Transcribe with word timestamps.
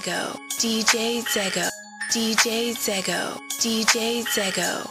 Zego, 0.00 0.38
DJ 0.58 1.20
Zego, 1.28 1.68
DJ 2.10 2.72
Zego, 2.74 3.38
DJ 3.60 4.24
Zego. 4.24 4.88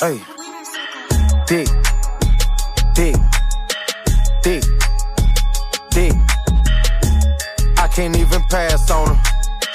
Hey, 0.00 0.18
dick, 1.46 1.68
dick, 2.94 3.16
dick, 4.42 4.62
dick. 5.90 6.12
I 7.76 7.88
can't 7.88 8.16
even 8.16 8.40
pass 8.48 8.90
on 8.90 9.14
her. 9.14 9.29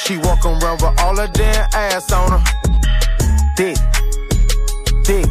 She 0.06 0.18
walk 0.18 0.46
around 0.46 0.84
with 0.84 1.02
all 1.02 1.18
her 1.18 1.28
damn 1.28 1.68
ass 1.74 2.12
on 2.12 2.34
her. 2.34 2.44
Dick, 3.56 3.76
dick, 5.04 5.26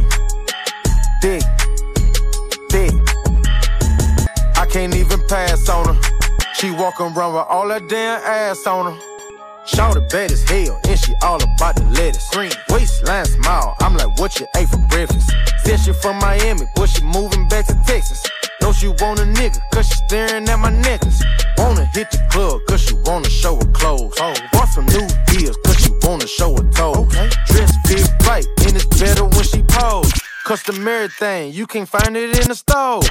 dick, 1.21 1.43
dick. 2.71 2.93
I 4.57 4.67
can't 4.69 4.93
even 4.97 5.21
pass 5.29 5.69
on 5.69 5.95
her. 5.95 6.01
She 6.55 6.73
walk 6.73 7.01
around 7.01 7.35
with 7.35 7.47
all 7.49 7.69
her 7.69 7.79
damn 7.79 8.21
ass 8.25 8.67
on 8.67 8.93
her. 8.93 9.01
Shout 9.65 9.95
bad 10.11 10.33
as 10.33 10.43
hell, 10.43 10.81
and 10.89 10.99
she 10.99 11.15
all 11.23 11.41
about 11.41 11.77
the 11.77 11.85
lettuce. 11.97 12.29
Green 12.31 12.51
waistline 12.69 13.27
smile, 13.27 13.77
I'm 13.79 13.97
like, 13.97 14.19
what 14.19 14.41
you 14.41 14.47
ate 14.57 14.69
for 14.69 14.79
breakfast? 14.89 15.31
Said 15.65 15.79
she 15.79 15.93
from 15.93 16.19
Miami, 16.19 16.67
but 16.75 16.87
she 16.87 17.05
moving 17.05 17.47
back 17.47 17.67
to 17.67 17.75
Texas. 17.87 18.25
Know 18.65 18.73
she 18.73 18.89
want 18.89 19.21
a 19.21 19.25
nigga, 19.25 19.61
cause 19.75 19.87
she 19.89 19.95
staring 20.07 20.49
at 20.49 20.59
my 20.59 20.71
necklace. 20.71 21.23
Wanna 21.59 21.85
hit 21.93 22.11
the 22.11 22.17
club, 22.31 22.63
cause 22.67 22.81
she 22.81 22.95
wanna 23.05 23.29
show 23.29 23.57
her 23.57 23.73
clothes. 23.73 24.15
Oh, 24.19 24.35
bought 24.55 24.71
some 24.71 24.87
new 24.87 25.07
deals, 25.27 25.59
cause 25.67 25.77
she 25.77 25.91
wanna 26.01 26.27
show 26.27 26.57
her 26.57 26.71
toes. 26.71 26.97
Okay. 26.97 27.29
Dress 27.49 27.77
fit 27.85 28.09
right, 28.27 28.47
and 28.65 28.75
it's 28.75 28.87
better 28.99 29.27
when 29.27 29.45
she 29.45 29.63
pose. 29.69 30.11
Customary 30.47 31.09
thing, 31.09 31.53
you 31.53 31.67
can't 31.67 31.87
find 31.87 32.17
it 32.17 32.41
in 32.41 32.49
the 32.49 32.55
store. 32.55 33.03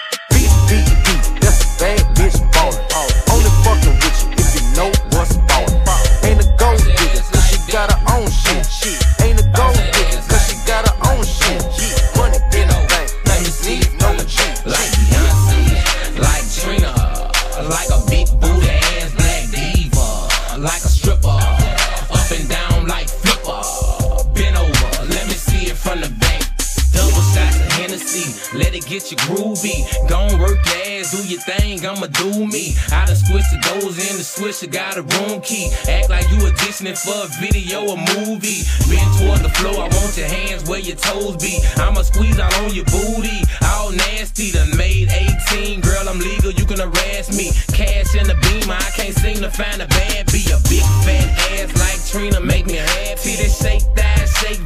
I'ma 32.03 32.11
do 32.19 32.47
me. 32.47 32.75
I 32.91 33.05
done 33.05 33.15
switched 33.15 33.51
the 33.51 33.59
doors 33.63 33.95
in 33.95 34.17
the 34.17 34.23
switcher, 34.27 34.67
got 34.67 34.97
a 34.97 35.03
room 35.03 35.39
key. 35.39 35.71
Act 35.87 36.09
like 36.09 36.27
you 36.31 36.37
auditioning 36.43 36.99
for 36.99 37.15
a 37.15 37.29
video 37.39 37.87
or 37.87 37.95
movie. 37.95 38.67
Bend 38.91 39.07
toward 39.15 39.39
the 39.39 39.51
floor, 39.55 39.87
I 39.87 39.87
want 39.87 40.17
your 40.17 40.27
hands 40.27 40.67
where 40.67 40.79
your 40.79 40.97
toes 40.97 41.37
be. 41.37 41.63
I'ma 41.77 42.01
squeeze 42.01 42.39
out 42.39 42.53
on 42.59 42.73
your 42.73 42.83
booty, 42.91 43.39
all 43.63 43.91
nasty. 43.91 44.51
Done 44.51 44.75
made 44.75 45.07
18, 45.55 45.79
girl, 45.79 46.09
I'm 46.09 46.19
legal, 46.19 46.51
you 46.51 46.65
can 46.65 46.79
harass 46.79 47.31
me. 47.31 47.51
Cash 47.71 48.15
in 48.19 48.27
the 48.27 48.35
beamer, 48.43 48.75
I 48.75 48.91
can't 48.99 49.15
seem 49.15 49.39
to 49.39 49.49
find 49.49 49.81
a 49.81 49.87
bad. 49.87 50.27
Be 50.27 50.43
a 50.51 50.59
big 50.67 50.83
fat 51.07 51.31
ass 51.55 51.71
like 51.79 52.03
Trina, 52.11 52.41
make 52.41 52.65
me 52.65 52.83
happy. 52.83 53.39
This 53.39 53.63
shake 53.63 53.87
that, 53.95 54.27
shake, 54.43 54.59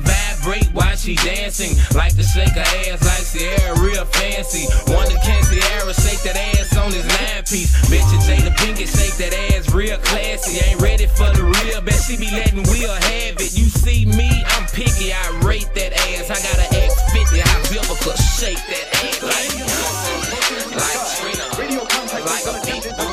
vibrate 0.47 0.67
while 0.73 0.95
she 0.95 1.15
dancing. 1.15 1.75
Like 1.95 2.15
to 2.15 2.23
shake 2.23 2.55
her 2.55 2.67
ass 2.87 3.03
like 3.03 3.25
Ciara, 3.27 3.79
real 3.79 4.05
fancy. 4.05 4.67
Wonder 4.91 5.15
can 5.23 5.43
Ciara 5.43 5.93
shake 5.93 6.21
that 6.23 6.37
ass 6.55 6.75
on 6.77 6.91
his 6.91 7.05
nine 7.05 7.43
piece. 7.43 7.71
Bitch, 7.87 8.07
you 8.11 8.19
Jada 8.23 8.51
Pinkett 8.55 8.87
shake 8.87 9.15
that 9.17 9.33
ass 9.51 9.73
real 9.73 9.97
classy. 9.97 10.59
Ain't 10.63 10.81
ready 10.81 11.07
for 11.07 11.29
the 11.35 11.43
real, 11.43 11.81
bet 11.81 11.99
she 12.07 12.17
be 12.17 12.29
letting 12.31 12.63
Will 12.63 12.93
have 12.93 13.35
it. 13.39 13.55
You 13.57 13.65
see 13.65 14.05
me, 14.05 14.29
I'm 14.55 14.65
picky, 14.67 15.13
I 15.13 15.39
rate 15.43 15.69
that 15.75 15.93
ass. 15.93 16.29
I 16.31 16.39
got 16.39 16.57
an 16.59 16.69
X50, 16.75 17.43
I 17.43 17.55
biblical 17.69 18.15
shake 18.15 18.61
that 18.71 18.87
ass. 19.03 19.23
Like 19.23 19.67
like 20.77 21.01
Trina, 21.17 21.45
like 22.23 22.45
a 22.45 22.55
big 22.65 23.06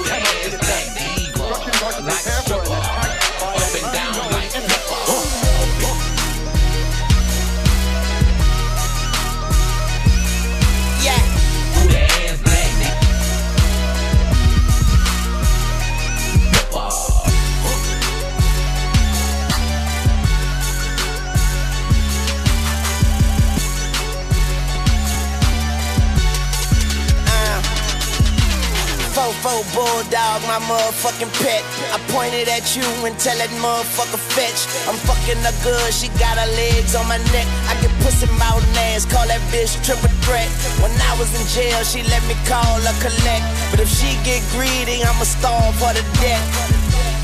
my 30.55 30.63
motherfucking 30.71 31.33
pet. 31.43 31.63
I 31.91 31.99
pointed 32.15 32.47
at 32.47 32.77
you 32.79 32.87
and 33.03 33.19
tell 33.19 33.35
that 33.43 33.51
motherfucker 33.59 34.23
fetch. 34.23 34.71
I'm 34.87 34.95
fucking 35.03 35.43
her 35.43 35.57
good, 35.67 35.91
she 35.91 36.07
got 36.23 36.39
her 36.39 36.51
legs 36.55 36.95
on 36.95 37.11
my 37.11 37.19
neck. 37.35 37.47
I 37.67 37.75
get 37.83 37.91
pussy 38.07 38.31
mouth 38.39 38.63
and 38.63 38.79
ass, 38.95 39.03
call 39.03 39.27
that 39.27 39.43
bitch 39.51 39.75
triple 39.83 40.15
threat. 40.23 40.47
When 40.79 40.95
I 40.95 41.13
was 41.19 41.27
in 41.35 41.43
jail, 41.51 41.83
she 41.83 42.07
let 42.07 42.23
me 42.31 42.39
call 42.47 42.79
her 42.87 42.97
collect. 43.03 43.43
But 43.75 43.83
if 43.83 43.91
she 43.91 44.15
get 44.23 44.47
greedy, 44.55 45.03
I'ma 45.03 45.27
starve 45.27 45.75
for 45.75 45.91
the 45.91 46.07
death. 46.23 46.47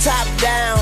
Top 0.02 0.26
down, 0.42 0.80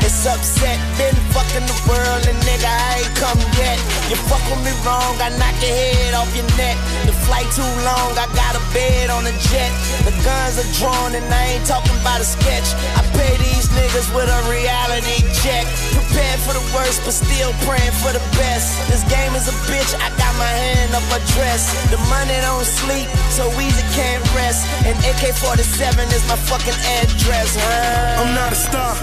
it's 0.00 0.24
upset. 0.24 0.78
Been 0.96 1.12
fucking 1.36 1.66
the 1.68 1.78
world 1.84 2.22
and 2.24 2.38
nigga, 2.48 2.70
I 2.70 3.04
ain't 3.04 3.14
come 3.20 3.40
yet. 3.60 3.76
You 4.08 4.16
fuck 4.24 4.40
with 4.48 4.62
me 4.64 4.72
wrong, 4.88 5.20
I 5.20 5.28
knock 5.36 5.52
your 5.60 5.74
head 5.74 6.14
off 6.16 6.32
your 6.32 6.48
neck. 6.56 6.78
Flight 7.26 7.48
too 7.52 7.72
long, 7.84 8.16
I 8.16 8.26
got 8.34 8.56
a 8.56 8.62
bed 8.72 9.10
on 9.10 9.26
a 9.26 9.34
jet. 9.50 9.70
The 10.06 10.14
guns 10.24 10.58
are 10.58 10.70
drawn 10.78 11.14
and 11.14 11.24
I 11.28 11.58
ain't 11.58 11.66
talking 11.66 11.94
about 12.00 12.20
a 12.20 12.26
sketch. 12.26 12.74
I 12.96 13.02
pay 13.14 13.36
these 13.38 13.68
niggas 13.74 14.08
with 14.14 14.28
a 14.28 14.40
reality 14.50 15.22
check. 15.42 15.66
Prepared 15.94 16.40
for 16.42 16.54
the 16.54 16.64
worst, 16.74 17.02
but 17.04 17.14
still 17.14 17.52
praying 17.66 17.94
for 18.02 18.12
the 18.12 18.22
best. 18.38 18.74
This 18.90 19.04
game 19.06 19.32
is 19.34 19.46
a 19.48 19.56
bitch, 19.68 19.92
I 19.98 20.08
got 20.16 20.32
my 20.40 20.48
hand 20.48 20.94
up 20.94 21.04
her 21.12 21.22
dress. 21.36 21.70
The 21.90 21.98
money 22.10 22.34
don't 22.42 22.66
sleep, 22.66 23.08
so 23.30 23.46
easy 23.60 23.84
can't 23.94 24.22
rest. 24.34 24.66
And 24.86 24.96
AK 25.06 25.34
47 25.36 26.08
is 26.10 26.24
my 26.26 26.36
fucking 26.36 26.78
address, 27.02 27.56
huh? 27.58 28.22
I'm 28.24 28.34
not 28.34 28.52
a 28.52 28.58
star. 28.58 28.94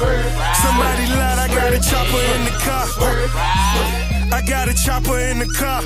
Somebody 0.63 1.05
lied, 1.16 1.39
I 1.39 1.47
got 1.47 1.72
a 1.73 1.79
chopper 1.79 2.23
in 2.35 2.41
the 2.45 2.55
car. 2.59 2.85
I 4.31 4.41
got 4.45 4.67
a 4.67 4.73
chopper 4.73 5.17
in 5.19 5.39
the 5.39 5.47
car. 5.47 5.81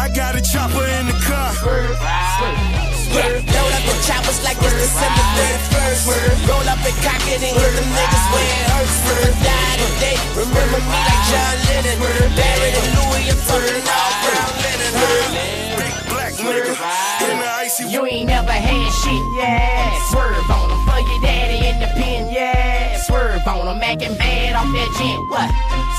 I 0.00 0.08
got 0.08 0.32
a 0.32 0.40
chopper 0.40 0.80
in 0.80 1.12
the 1.12 1.16
car. 1.28 1.52
Yeah, 1.60 3.36
load 3.36 3.72
up 3.76 3.84
the 3.84 3.96
choppers 4.08 4.40
like 4.40 4.56
it's 4.56 4.72
December 4.72 5.24
31st. 5.36 6.48
Roll 6.48 6.64
up 6.72 6.80
and 6.80 6.96
cock 7.04 7.20
it 7.28 7.36
and 7.44 7.52
hit 7.52 7.72
them 7.76 7.84
niggas 7.92 8.26
where 8.32 8.48
it 8.48 8.64
hurts. 8.72 8.96
If 8.96 9.28
I 9.28 9.44
die 9.44 9.76
today, 9.76 10.16
remember 10.40 10.80
me 10.88 10.98
like 11.04 11.24
John 11.28 11.56
Lennon. 11.68 12.00
Barrett 12.32 12.80
and 12.80 12.90
Louis, 12.96 13.28
I'm 13.28 13.40
fucking 13.44 13.84
all 13.92 14.12
brown 14.24 14.52
linen. 14.64 14.92
huh? 14.96 15.76
Big 15.76 15.92
black 16.08 16.32
nigga 16.32 16.72
in 17.28 17.36
the 17.36 17.50
icy 17.60 17.84
You 17.92 18.06
ain't 18.06 18.28
never 18.32 18.56
had 18.56 18.88
shit, 19.04 19.24
yeah. 19.36 20.00
Swerve 20.08 20.48
on 20.48 20.72
him 20.72 20.80
for 20.88 20.96
your 20.96 21.20
daddy 21.20 21.60
in 21.68 21.76
the 21.76 21.92
pen, 21.92 22.32
yeah. 22.32 22.59
Swerve 23.06 23.46
on 23.46 23.66
him, 23.66 23.82
acting 23.82 24.16
bad 24.16 24.54
off 24.54 24.70
that 24.72 24.90
gent, 24.98 25.20
what? 25.30 25.48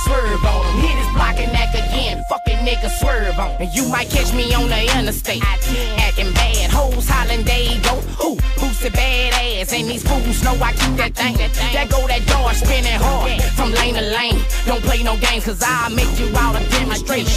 Swerve 0.05 0.45
on 0.45 0.65
him, 0.65 0.81
hit 0.81 0.97
his 0.97 1.13
block 1.13 1.37
and 1.39 1.51
act 1.55 1.75
again. 1.75 2.23
Fucking 2.29 2.57
nigga, 2.65 2.89
swerve 2.99 3.37
on 3.39 3.51
him. 3.51 3.61
And 3.61 3.73
you 3.73 3.89
might 3.89 4.09
catch 4.09 4.33
me 4.33 4.53
on 4.53 4.69
the 4.69 4.81
interstate, 4.97 5.43
acting 5.43 6.33
bad. 6.33 6.50
Hoes 6.71 7.07
hollering, 7.07 7.43
they 7.43 7.79
go, 7.83 7.95
who? 8.17 8.35
Who's 8.59 8.79
the 8.79 8.89
badass? 8.89 9.73
And 9.73 9.89
these 9.89 10.03
fools 10.03 10.43
know 10.43 10.55
I 10.61 10.73
keep 10.73 10.95
that 10.97 11.13
thing. 11.15 11.37
That 11.37 11.89
go 11.89 12.07
that 12.07 12.23
door 12.27 12.53
spinning 12.53 12.97
hard 12.97 13.41
from 13.53 13.71
lane 13.71 13.95
to 13.95 14.01
lane. 14.01 14.41
Don't 14.65 14.81
play 14.83 15.03
no 15.03 15.17
games, 15.17 15.45
cause 15.45 15.61
I'll 15.61 15.91
make 15.91 16.11
you 16.19 16.31
out 16.37 16.55
a 16.55 16.63
demonstration. 16.69 17.29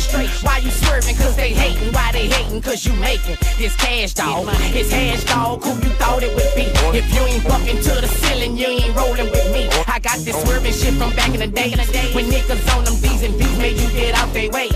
Why 0.42 0.58
you 0.58 0.70
swerving? 0.70 1.16
Cause 1.16 1.36
they 1.36 1.52
hating. 1.52 1.92
Why 1.92 2.12
they 2.12 2.28
hating? 2.28 2.62
Cause 2.62 2.84
you 2.86 2.92
making 3.00 3.36
this 3.58 3.74
cash 3.76 4.14
dog. 4.14 4.48
It's 4.72 4.90
hash 4.90 5.24
dog. 5.24 5.64
Who 5.64 5.74
you 5.82 5.92
thought 6.00 6.22
it 6.22 6.34
would 6.34 6.52
be? 6.54 6.68
If 6.96 7.06
you 7.12 7.22
ain't 7.22 7.44
bucking 7.44 7.80
to 7.82 8.00
the 8.00 8.08
ceiling, 8.08 8.56
you 8.56 8.66
ain't 8.66 8.94
rolling 8.96 9.30
with 9.30 9.52
me. 9.52 9.68
I 9.88 9.98
got 10.00 10.18
this 10.20 10.36
swerving 10.42 10.72
shit 10.72 10.94
from 10.94 11.10
back 11.16 11.32
in 11.34 11.40
the 11.40 11.48
day. 11.48 11.72
When 12.14 12.26
niggas 12.26 12.62
on 12.76 12.84
them 12.84 12.96
D's 13.00 13.22
and 13.22 13.36
B's 13.38 13.58
made 13.58 13.76
you 13.76 13.88
get 13.90 14.14
out 14.14 14.32
they 14.32 14.48
way. 14.48 14.68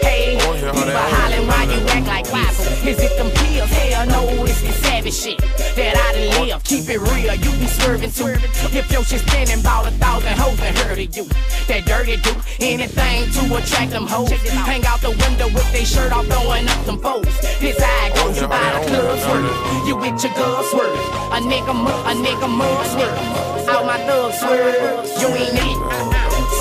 Hey, 0.00 0.36
people 0.40 0.64
hollering 0.64 1.46
why 1.46 1.64
you 1.64 1.80
act 1.88 2.06
like 2.06 2.26
why? 2.32 2.48
Is 2.88 2.98
it 2.98 3.16
them 3.16 3.30
pills? 3.30 3.70
Hell 3.70 3.99
no, 4.04 4.44
it's 4.44 4.62
the 4.62 4.72
savage 4.72 5.14
shit 5.14 5.38
that 5.76 5.96
I 5.96 6.12
done 6.12 6.48
live. 6.48 6.64
Keep 6.64 6.88
it 6.88 7.00
real, 7.00 7.34
you 7.34 7.50
be 7.58 7.66
swerving 7.66 8.10
too. 8.10 8.34
If 8.72 8.90
your 8.92 9.04
shit 9.04 9.20
spinning, 9.20 9.60
about 9.60 9.88
a 9.88 9.90
thousand 9.92 10.38
hoes 10.38 10.58
that 10.58 10.76
heard 10.78 10.98
of 10.98 11.16
you. 11.16 11.24
That 11.68 11.84
dirty 11.86 12.16
do 12.16 12.34
anything 12.60 13.30
to 13.32 13.56
attract 13.56 13.90
them 13.92 14.06
hoes. 14.06 14.30
Hang 14.66 14.84
out 14.86 15.00
the 15.00 15.10
window 15.10 15.46
with 15.52 15.70
their 15.72 15.84
shirt 15.84 16.12
off, 16.12 16.26
throwing 16.26 16.68
up 16.68 16.84
some 16.84 17.00
foes. 17.00 17.26
This 17.60 17.76
it 17.78 18.14
goes, 18.14 18.40
you 18.40 18.48
by 18.48 18.58
the 18.58 18.86
club 18.88 19.18
swerve. 19.20 19.86
You 19.86 19.96
with 19.96 20.22
your 20.22 20.34
girl 20.34 20.62
swerve. 20.64 20.98
A 21.34 21.38
nigga, 21.40 21.74
mu- 21.74 22.04
a 22.08 22.14
nigga 22.14 22.48
mug 22.48 22.86
swerve. 22.86 23.68
All 23.68 23.84
my 23.84 23.98
thugs 24.06 24.38
swerve. 24.40 25.06
You 25.20 25.28
ain't 25.28 25.54
it. 25.54 25.78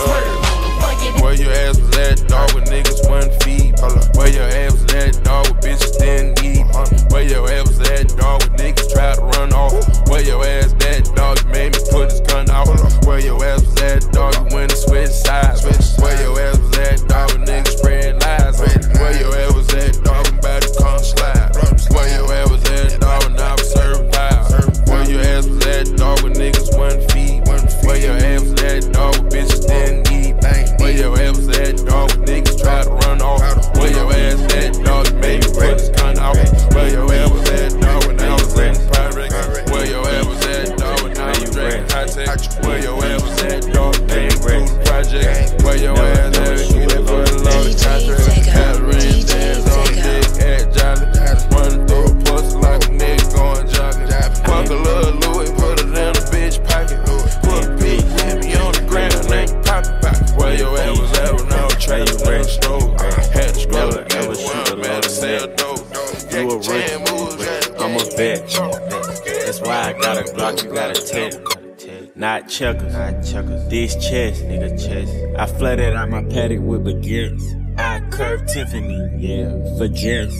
Swerve. 0.06 0.49
Where 1.22 1.34
your 1.34 1.52
ass 1.52 1.80
was 1.80 1.98
at, 1.98 2.28
dog, 2.28 2.54
with 2.54 2.66
niggas 2.66 3.10
one 3.10 3.30
feet. 3.42 3.74
Where 4.16 4.30
your 4.30 4.44
ass 4.44 4.74
was 4.74 4.94
at, 4.94 5.24
dog, 5.24 5.48
with 5.48 5.64
bitches 5.64 5.98
didn't 5.98 6.44
eat. 6.44 6.66
Where 7.12 7.24
your 7.24 7.50
ass 7.50 7.68
was 7.68 7.90
at, 7.90 8.08
dog, 8.18 8.44
with 8.44 8.54
niggas 8.60 8.92
tried 8.94 9.16
to 9.16 9.22
run 9.22 9.54
off. 9.54 9.74
Where 10.10 10.22
your 10.22 10.46
ass 10.46 10.74
at, 10.86 11.06
dog, 11.16 11.40
you 11.44 11.50
made 11.50 11.74
me 11.74 11.80
put 11.92 12.12
his 12.12 12.22
gun 12.22 12.50
out. 12.50 12.68
Where 13.06 13.20
your 13.20 13.44
ass 13.44 13.66
was 13.66 13.82
at, 13.82 14.12
dog, 14.12 14.36
you 14.36 14.56
went 14.56 14.72
and 14.72 14.80
switched 14.80 15.14
sides. 15.14 15.64
Where 15.64 16.22
your 16.22 16.40
ass 16.40 16.58
was 16.60 16.78
at, 16.78 17.08
dog, 17.08 17.32
with 17.32 17.48
niggas 17.50 17.78
spread 17.78 18.22
lies. 18.22 18.60
Where 19.00 19.20
your 19.20 19.36
ass 19.36 19.54
was 19.54 19.74
at, 19.74 20.04
dog, 20.04 20.28
I'm 20.28 20.40
about 20.40 20.62
to 20.62 20.70
come 20.82 21.00
slide. 21.00 21.52
Where 21.92 22.10
your 22.16 22.34
ass 22.34 22.50
was 22.50 22.64
at, 22.72 23.00
dog, 23.02 23.24
and 23.26 23.40
I 23.40 23.54
was 23.54 23.72
serving 23.72 24.12
loud. 24.12 24.88
Where 24.88 25.10
your 25.10 25.22
ass 25.22 25.48
was 25.48 25.66
at, 25.66 25.98
dog, 25.98 26.22
with 26.24 26.38
niggas 26.38 26.78
one 26.78 27.00
feet. 27.10 27.44
Where 27.86 27.98
your 27.98 28.16
ass 28.16 28.42
was 28.44 28.64
at, 28.64 28.94
dog, 28.94 29.18
with 29.18 29.34
bitches 29.34 29.68
didn't 29.68 30.09
your 31.00 31.18
ass 31.18 31.48
at, 31.58 31.78
dog, 31.86 32.10
niggas 32.28 32.62
tried 32.62 32.84
to 32.84 32.90
run 32.90 33.22
off. 33.22 33.42
Where 33.78 33.92
your 33.92 34.12
ass 34.12 34.54
at, 34.54 34.74
dog, 34.84 35.14
me 35.16 35.40
put 35.40 35.80
his 35.80 35.90
gun 35.90 36.20
out. 36.20 36.36
Where 36.74 36.90
your 36.92 37.14
ass 37.14 37.39
checkers, 72.60 72.94
not 72.94 73.24
checkers. 73.24 73.68
This 73.70 73.96
chest, 73.96 74.44
nigga, 74.44 74.70
chest. 74.72 75.14
I 75.38 75.46
flooded 75.46 75.96
out 75.96 76.10
my 76.10 76.24
paddock 76.24 76.60
with 76.60 76.84
baguettes. 76.84 77.56
I 77.80 78.02
curved 78.10 78.50
Tiffany, 78.50 79.00
yeah, 79.18 79.78
for 79.78 79.88
Jess. 79.88 80.34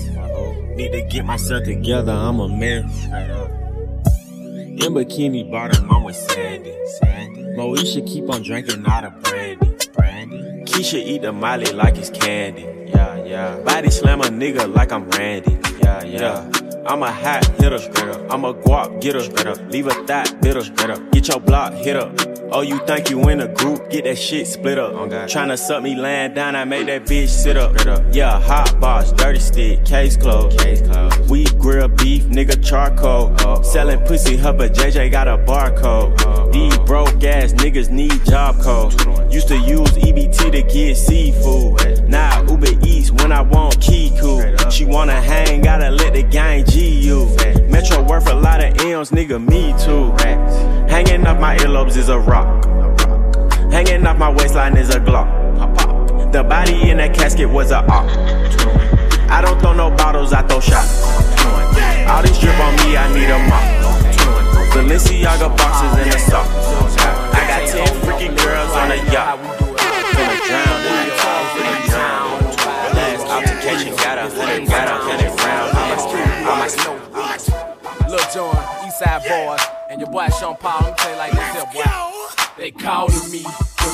Need 0.76 0.92
to 0.92 1.02
get 1.10 1.26
myself 1.26 1.64
together, 1.64 2.12
I'm 2.12 2.42
a 2.42 2.50
mess. 2.50 3.06
In 4.84 4.94
bikini 4.94 5.50
bottom, 5.50 5.90
I'm 5.90 6.04
with 6.04 6.18
Sandy. 6.18 6.74
Sandy. 7.00 7.42
Moesha 7.58 8.06
keep 8.06 8.30
on 8.30 8.44
drinking 8.44 8.86
out 8.86 9.06
of 9.06 9.22
brandy. 9.24 9.78
Brandy. 9.94 10.64
Keisha 10.66 10.96
eat 10.96 11.22
the 11.22 11.32
molly 11.32 11.72
like 11.72 11.98
it's 11.98 12.10
candy. 12.10 12.68
Yeah, 12.88 13.24
yeah. 13.24 13.60
Body 13.60 13.90
slam 13.90 14.22
a 14.22 14.26
nigga 14.26 14.74
like 14.74 14.92
I'm 14.92 15.10
Randy. 15.12 15.58
Yeah, 15.82 16.04
yeah. 16.04 16.52
I'm 16.86 17.04
a 17.04 17.12
hot 17.12 17.46
hitter. 17.60 17.78
I'm 18.30 18.46
a 18.46 18.54
guap 18.54 19.02
getter. 19.02 19.22
Leave 19.66 19.88
a 19.88 19.94
thought 20.06 20.42
bitter. 20.42 20.62
Get 21.12 21.28
your 21.28 21.40
block 21.40 21.74
hit 21.74 21.96
up. 21.96 22.12
Oh, 22.52 22.62
you 22.62 22.80
think 22.88 23.10
you 23.12 23.22
in 23.30 23.42
a 23.42 23.48
group? 23.48 23.90
Get 23.92 24.06
that 24.06 24.18
shit 24.18 24.48
split 24.48 24.80
up. 24.80 24.94
Oh, 24.94 25.08
Tryna 25.08 25.58
suck 25.60 25.84
me 25.84 25.96
laying 25.96 26.34
down, 26.34 26.56
I 26.56 26.66
make 26.66 26.88
that 26.88 27.04
bitch 27.04 27.28
sit 27.28 27.58
up. 27.58 27.76
Yeah, 28.12 28.42
hot 28.42 28.80
box, 28.80 29.12
dirty 29.12 29.40
stick, 29.40 29.86
case 29.86 30.18
closed. 30.18 30.60
We 31.30 31.46
beef, 32.10 32.24
nigga 32.24 32.58
charcoal. 32.64 33.64
Selling 33.64 34.00
pussy, 34.06 34.36
her 34.38 34.54
but 34.54 34.74
JJ 34.74 35.12
got 35.12 35.28
a 35.28 35.38
barcode. 35.38 36.52
These 36.52 36.78
broke 36.80 37.24
ass 37.24 37.54
niggas 37.54 37.90
need 37.92 38.24
job 38.26 38.60
code. 38.62 38.94
Used 39.32 39.48
to 39.50 39.58
use 39.58 39.92
EBT 39.92 40.52
to 40.52 40.62
get 40.64 40.96
seafood. 40.96 42.10
Now 42.10 42.44
Uber 42.50 42.74
Eats 42.86 43.12
when 43.12 43.32
I 43.32 43.42
want 43.42 43.80
Kiku. 43.80 44.72
She 44.72 44.86
wanna 44.86 45.22
hang, 45.22 45.62
gotta 45.62 45.92
let 45.92 46.14
the 46.14 46.24
gang 46.24 46.66
G 46.66 47.00
you. 47.00 47.26
Metro 47.70 48.02
worth 48.02 48.28
a 48.28 48.36
lot 48.36 48.64
of 48.64 48.76
M's, 48.80 49.12
nigga, 49.12 49.38
me 49.40 49.74
too. 49.84 50.12
Hanging 50.90 51.28
off 51.28 51.40
my 51.40 51.58
earlobes 51.58 51.96
is 51.96 52.10
a 52.10 52.20
rock. 52.20 52.66
Hanging 53.72 54.06
off 54.08 54.18
my 54.18 54.30
waistline 54.30 54.78
is 54.78 54.90
a 54.90 55.00
Glock. 55.00 55.30
The 56.32 56.44
body 56.44 56.90
in 56.90 56.98
that 56.98 57.14
casket 57.14 57.50
was 57.50 57.72
a 57.72 57.80
op. 57.86 58.89
I 59.30 59.42
don't 59.42 59.60
throw 59.60 59.74
no 59.74 59.90
bottles, 59.92 60.34
I 60.34 60.42
throw 60.42 60.60
shots. 60.60 61.04
All 62.10 62.22
this 62.24 62.40
drip 62.40 62.58
on 62.60 62.76
me, 62.82 62.98
I 62.98 63.06
need 63.14 63.30
a 63.30 63.38
mop. 63.48 63.64
Balenciaga 64.74 65.50
boxes 65.56 65.94
in 66.02 66.10
the 66.10 66.20
sock. 66.20 66.48
I 67.34 67.42
got 67.46 67.70
10 67.70 68.02
freaky 68.02 68.30
girls 68.36 68.72
on 68.74 68.92
a 68.92 68.98
yacht. 69.14 69.40
Finna 70.18 70.38
drown 70.50 70.82
in 70.86 71.06
the 71.06 71.16
finna 71.54 71.78
drown. 71.90 72.30
Last 72.98 73.26
altercation 73.30 73.96
got 73.96 74.18
a 74.18 74.30
hundred, 74.30 74.68
got 74.68 74.88
a 74.88 74.98
hundred 74.98 75.34
rounds. 75.46 75.78
I'm 76.50 76.62
a 76.62 78.10
Lil 78.10 78.26
Jon, 78.34 78.56
Eastside 78.84 79.22
Boys, 79.30 79.62
and 79.90 80.02
your 80.02 80.10
boy 80.10 80.28
Sean 80.40 80.56
Paul. 80.58 80.82
Let 80.82 80.90
me 80.90 80.96
tell 80.98 81.18
like 81.18 81.32
this 81.54 81.66
boy. 81.74 82.10
They 82.58 82.72
calling 82.72 83.32
me 83.32 83.46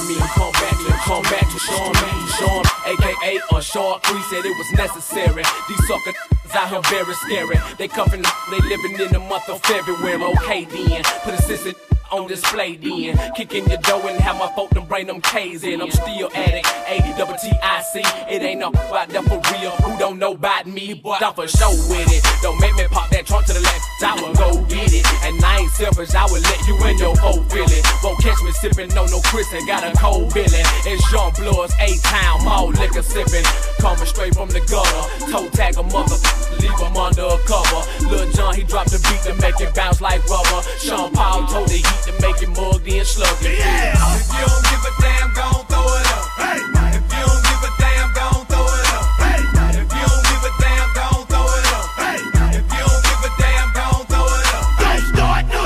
me 0.08 0.16
to 0.16 0.28
come 0.38 0.52
back 0.54 0.78
to 0.78 0.92
come 1.04 1.24
back 1.24 1.48
to 1.52 1.60
Sean, 1.60 1.94
Sean, 2.38 2.64
aka 2.86 3.40
on 3.54 3.62
short 3.62 4.04
three 4.04 4.22
said 4.30 4.46
it 4.46 4.58
was 4.58 4.72
necessary. 4.74 5.44
These 5.68 5.88
sucker 5.88 6.14
out 6.56 6.70
here 6.70 6.82
very 6.90 7.14
scary. 7.14 7.58
They 7.78 7.88
cuffing, 7.88 8.24
they 8.52 8.60
living 8.70 9.00
in 9.00 9.12
the 9.12 9.20
month 9.20 9.50
of 9.50 9.62
February. 9.64 10.22
Okay 10.24 10.66
then, 10.66 11.04
put 11.24 11.34
a 11.34 11.42
sister 11.42 11.74
on 12.12 12.28
display 12.28 12.76
then. 12.78 13.18
Kicking 13.36 13.68
your 13.68 13.78
door 13.80 14.02
and 14.10 14.20
have 14.20 14.38
my 14.38 14.48
folk 14.56 14.70
to 14.72 14.82
bring 14.82 15.08
them 15.08 15.22
K's 15.22 15.64
in. 15.64 15.82
I'm 15.82 15.92
still 15.92 16.30
at 16.34 16.54
it. 16.54 16.66
A 16.88 17.18
double 17.18 17.36
T 17.36 17.52
I 17.62 17.82
C. 17.82 18.02
It 18.30 18.42
ain't 18.42 18.60
no 18.60 18.70
about 18.70 19.10
that 19.10 19.24
for 19.26 19.42
real. 19.54 19.72
Who 19.72 19.98
don't 19.98 20.20
know 20.20 20.34
about 20.34 20.68
me, 20.68 20.94
but 20.94 21.24
I'm 21.24 21.34
for 21.34 21.48
sure 21.48 21.72
with 21.90 22.12
it. 22.12 22.24
Don't 22.42 22.60
make 22.60 22.76
me 22.76 22.86
pop 22.90 23.10
that 23.10 23.26
trunk 23.26 23.46
to 23.48 23.54
the 23.54 23.62
left. 23.62 23.86
I 24.04 24.16
will 24.22 24.34
go 24.34 24.64
get 24.66 24.94
it. 24.94 25.06
And 25.24 25.44
I 25.44 25.60
ain't 25.60 25.72
selfish. 25.72 26.14
I 26.14 26.26
will 26.26 26.42
let 26.42 26.68
you 26.68 26.76
in 26.86 26.98
your 26.98 27.16
whole 27.18 27.44
feeling. 27.50 27.84
Won't 28.04 28.20
catch 28.22 28.42
me 28.44 28.52
sipping 28.52 28.90
no 28.94 29.06
no 29.06 29.22
Chris 29.26 29.52
and 29.54 29.66
got 29.68 29.84
a 29.84 29.92
cold 29.98 30.32
feeling. 30.34 30.66
It's 30.86 31.02
Jean 31.12 31.32
Blood's 31.34 31.74
A 31.80 31.98
town 32.04 32.46
mall 32.46 32.70
liquor 32.70 33.02
sipping. 33.02 33.46
Coming 33.80 34.06
straight 34.06 34.36
from 34.36 34.50
the 34.50 34.62
gutter. 34.70 35.32
Toe 35.32 35.50
tag 35.50 35.78
a 35.78 35.84
mother. 35.84 36.18
Leave 36.60 36.80
him 36.80 36.98
under 36.98 37.26
a 37.26 37.38
cover. 37.46 37.82
Lil 38.10 38.32
Jon, 38.32 38.56
he 38.56 38.64
dropped 38.64 38.92
the 38.92 39.00
beat 39.10 39.22
to 39.28 39.34
make 39.42 39.60
it 39.62 39.74
bounce 39.74 40.02
like 40.02 40.24
rubber. 40.28 40.62
Sean 40.80 41.12
Paul 41.12 41.46
told 41.48 41.68
the 41.70 41.82
to 42.04 42.12
make 42.22 42.42
it 42.42 42.50
mugged 42.50 42.88
in 42.88 43.04
sluggy. 43.04 43.58
Yeah. 43.58 43.94
If 44.16 44.28
you 44.34 44.46
don't 44.46 44.64
give 44.70 44.84
a 44.86 44.92
damn, 45.02 45.34
gon' 45.34 45.66
throw 45.66 45.86
it 45.86 46.08
up. 46.12 46.26
Hey. 46.38 46.60
If 46.96 47.08
you 47.08 47.24
don't 47.26 47.44
give 47.46 47.64
a 47.64 47.72
damn, 47.80 48.14
gon' 48.14 48.46
throw 48.46 48.66
it 48.66 48.88
up. 48.96 49.06
Hey. 49.24 49.42
If 49.80 49.90
you 49.90 50.06
don't 50.06 50.24
give 50.26 50.44
a 50.46 50.52
damn, 50.62 50.88
gon' 50.94 51.24
throw 51.30 51.46
it 51.46 51.66
up. 51.76 51.86
Hey. 52.00 52.20
If 52.60 52.68
you 52.76 52.84
don't 52.86 53.04
give 53.06 53.22
a 53.24 53.32
damn, 53.40 53.68
gon' 53.74 54.04
throw 54.12 54.28
it 54.28 54.48
up. 54.56 54.66
Don't 54.80 55.04
start 55.10 55.44
no 55.52 55.62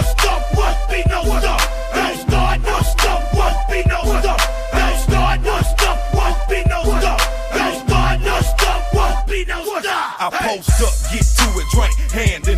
must 0.58 0.82
be 0.90 1.00
no. 1.10 1.20
Don't 1.26 2.18
start 2.24 2.58
no 2.66 3.16
must 3.38 3.62
be 3.70 3.80
no. 3.88 4.00
Don't 4.20 4.96
start 4.96 5.38
no 5.44 5.56
must 6.16 6.42
be 6.50 6.60
no. 6.70 6.80
Don't 7.00 7.74
start 7.74 8.18
no 8.22 8.36
must 8.94 9.28
be 9.28 9.46
no 9.46 9.60
stop. 9.80 10.22
I 10.22 10.30
post 10.30 10.82
up, 10.84 10.94
get 11.12 11.24
to 11.24 11.48
it, 11.60 11.68
drink 11.72 11.96
hand. 12.12 12.49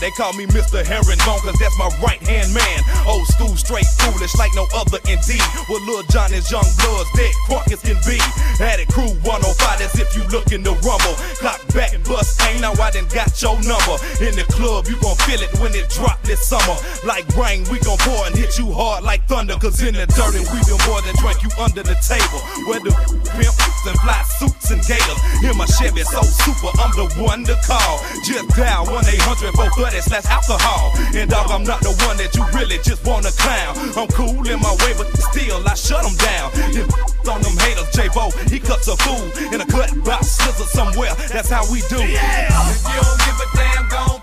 They 0.00 0.10
call 0.16 0.32
me 0.32 0.46
Mr. 0.48 0.80
Herringbone, 0.80 1.44
cause 1.44 1.60
that's 1.60 1.76
my 1.76 1.92
right 2.00 2.20
hand 2.24 2.48
man. 2.56 2.80
Old 3.04 3.26
school, 3.28 3.52
straight 3.52 3.84
foolish, 4.00 4.32
like 4.40 4.48
no 4.56 4.64
other 4.72 4.96
indeed. 5.04 5.44
Well, 5.68 5.84
Lil 5.84 6.08
Jon 6.08 6.32
young 6.32 6.64
bloods, 6.80 7.10
dead 7.12 7.34
crunk 7.44 7.68
can 7.84 8.00
be. 8.08 8.16
Had 8.56 8.80
it 8.80 8.88
crew 8.88 9.12
105, 9.28 9.44
as 9.84 9.92
if 10.00 10.16
you 10.16 10.24
looking 10.32 10.64
to 10.64 10.72
rumble. 10.80 11.12
Clock 11.36 11.60
back, 11.76 11.92
bust 12.08 12.40
ain't 12.48 12.64
now 12.64 12.72
I 12.80 12.90
done 12.90 13.12
got 13.12 13.36
your 13.44 13.60
number. 13.60 14.00
In 14.24 14.32
the 14.40 14.48
club, 14.48 14.88
you 14.88 14.96
gon' 15.04 15.20
feel 15.28 15.44
it 15.44 15.52
when 15.60 15.76
it 15.76 15.92
drop 15.92 16.22
this 16.24 16.40
summer. 16.40 16.80
Like 17.04 17.28
rain, 17.36 17.68
we 17.68 17.76
gon' 17.84 18.00
pour 18.00 18.24
and 18.24 18.32
hit 18.32 18.56
you 18.56 18.72
hard 18.72 19.04
like 19.04 19.28
thunder. 19.28 19.60
Cause 19.60 19.84
in 19.84 19.92
the 19.92 20.08
dirt, 20.16 20.32
and 20.32 20.48
we 20.48 20.64
been 20.64 20.80
more 20.88 21.04
than 21.04 21.12
you 21.44 21.52
under 21.60 21.84
the 21.84 21.96
table. 22.00 22.40
Where 22.64 22.80
the 22.80 22.92
pimps 23.36 23.84
and 23.84 23.98
fly 24.00 24.24
suits 24.40 24.70
and 24.72 24.80
gators. 24.88 25.20
In 25.44 25.56
my 25.60 25.68
Chevy, 25.68 26.04
so 26.08 26.24
super, 26.24 26.72
I'm 26.80 26.92
the 26.96 27.04
one 27.20 27.44
to 27.44 27.56
call. 27.68 28.00
Just 28.24 28.48
dial 28.56 28.88
1 28.88 29.04
800 29.04 29.52
430 29.52 29.89
slash 29.98 30.26
alcohol. 30.26 30.92
And 31.14 31.30
dog, 31.30 31.50
I'm 31.50 31.64
not 31.64 31.80
the 31.80 31.90
one 32.06 32.16
that 32.18 32.30
you 32.36 32.46
really 32.54 32.78
just 32.78 33.04
wanna 33.04 33.32
clown. 33.34 33.74
I'm 33.98 34.08
cool 34.14 34.46
in 34.46 34.60
my 34.60 34.74
way, 34.86 34.94
but 34.94 35.10
still 35.18 35.58
I 35.66 35.74
shut 35.74 36.04
them 36.06 36.14
down. 36.16 36.54
Then 36.70 36.86
on 37.32 37.42
them 37.42 37.56
haters, 37.58 37.90
J-Bo, 37.90 38.30
he 38.46 38.60
cuts 38.60 38.86
a 38.86 38.96
fool 38.96 39.26
in 39.52 39.60
a 39.60 39.66
cut 39.66 39.90
box, 40.04 40.28
scissors 40.28 40.70
somewhere. 40.70 41.14
That's 41.32 41.50
how 41.50 41.66
we 41.72 41.82
do. 41.90 41.98
Yeah. 41.98 42.46
If 42.70 42.86
you 42.86 43.02
don't 43.02 43.18
give 43.26 43.38
a 43.42 43.48
damn, 43.56 43.88
gon' 43.88 44.19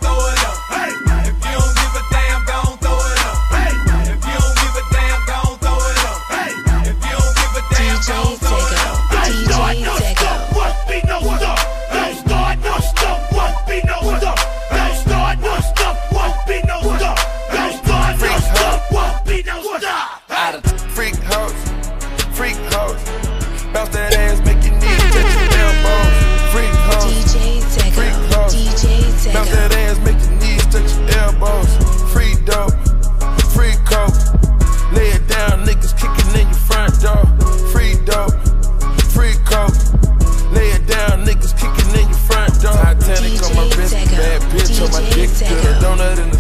Get 45.47 45.63
a 45.63 45.79
donut 45.79 46.19
in 46.19 46.29
the 46.29 46.36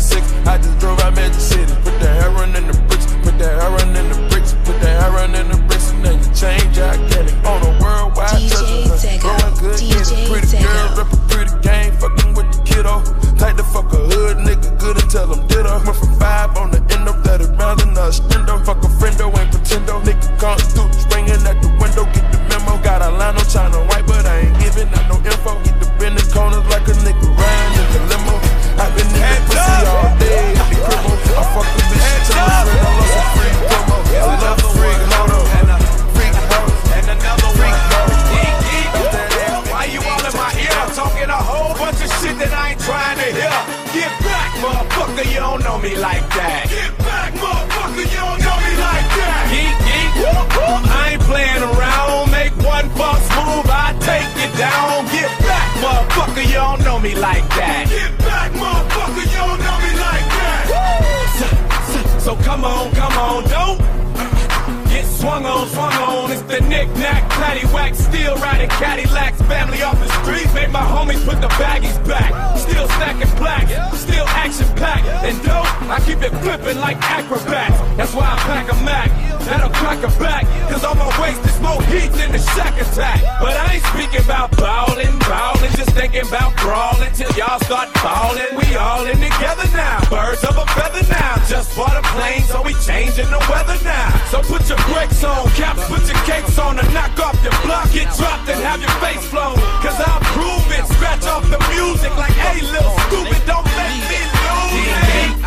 Dope, 75.43 75.67
I 75.91 75.99
keep 76.07 76.23
it 76.23 76.31
flipping 76.39 76.79
like 76.79 76.95
acrobats. 77.03 77.75
That's 77.99 78.13
why 78.15 78.31
I 78.31 78.37
pack 78.47 78.71
a 78.71 78.75
Mac, 78.87 79.11
that'll 79.43 79.69
crack 79.75 79.99
a 79.99 80.11
back. 80.19 80.47
Cause 80.71 80.83
on 80.87 80.97
my 80.97 81.11
waist 81.19 81.43
is 81.43 81.59
more 81.59 81.81
heat 81.91 82.11
than 82.15 82.31
the 82.31 82.39
shack 82.55 82.79
attack. 82.79 83.19
But 83.43 83.59
I 83.59 83.75
ain't 83.75 83.85
speaking 83.91 84.23
about 84.23 84.55
ballin', 84.55 85.19
ballin', 85.27 85.71
just 85.75 85.91
thinking 85.91 86.23
about 86.23 86.55
brawling 86.63 87.11
till 87.11 87.31
y'all 87.35 87.59
start 87.67 87.91
falling. 87.99 88.55
We 88.55 88.79
all 88.79 89.03
in 89.03 89.19
together 89.19 89.67
now, 89.75 89.99
birds 90.07 90.47
of 90.47 90.55
a 90.55 90.65
feather 90.71 91.03
now. 91.11 91.43
Just 91.51 91.75
bought 91.75 91.99
a 91.99 92.03
plane, 92.15 92.43
so 92.47 92.63
we 92.63 92.71
changing 92.87 93.27
the 93.27 93.43
weather 93.51 93.75
now. 93.83 94.07
So 94.31 94.39
put 94.47 94.63
your 94.71 94.79
brakes 94.87 95.23
on, 95.27 95.51
caps, 95.59 95.83
put 95.91 96.07
your 96.07 96.21
cakes 96.23 96.55
on, 96.55 96.79
and 96.79 96.87
knock 96.95 97.19
off 97.19 97.35
your 97.43 97.55
block. 97.67 97.91
Get 97.91 98.07
dropped 98.15 98.47
and 98.47 98.63
have 98.63 98.79
your 98.79 98.95
face 99.03 99.27
flown. 99.27 99.59
Cause 99.83 99.99
I'll 99.99 100.23
prove 100.31 100.67
it, 100.71 100.87
scratch 100.95 101.27
off 101.27 101.43
the 101.51 101.59
music 101.75 102.15
like, 102.15 102.31
hey, 102.31 102.63
little 102.63 102.95
stupid, 103.11 103.43
don't 103.43 103.67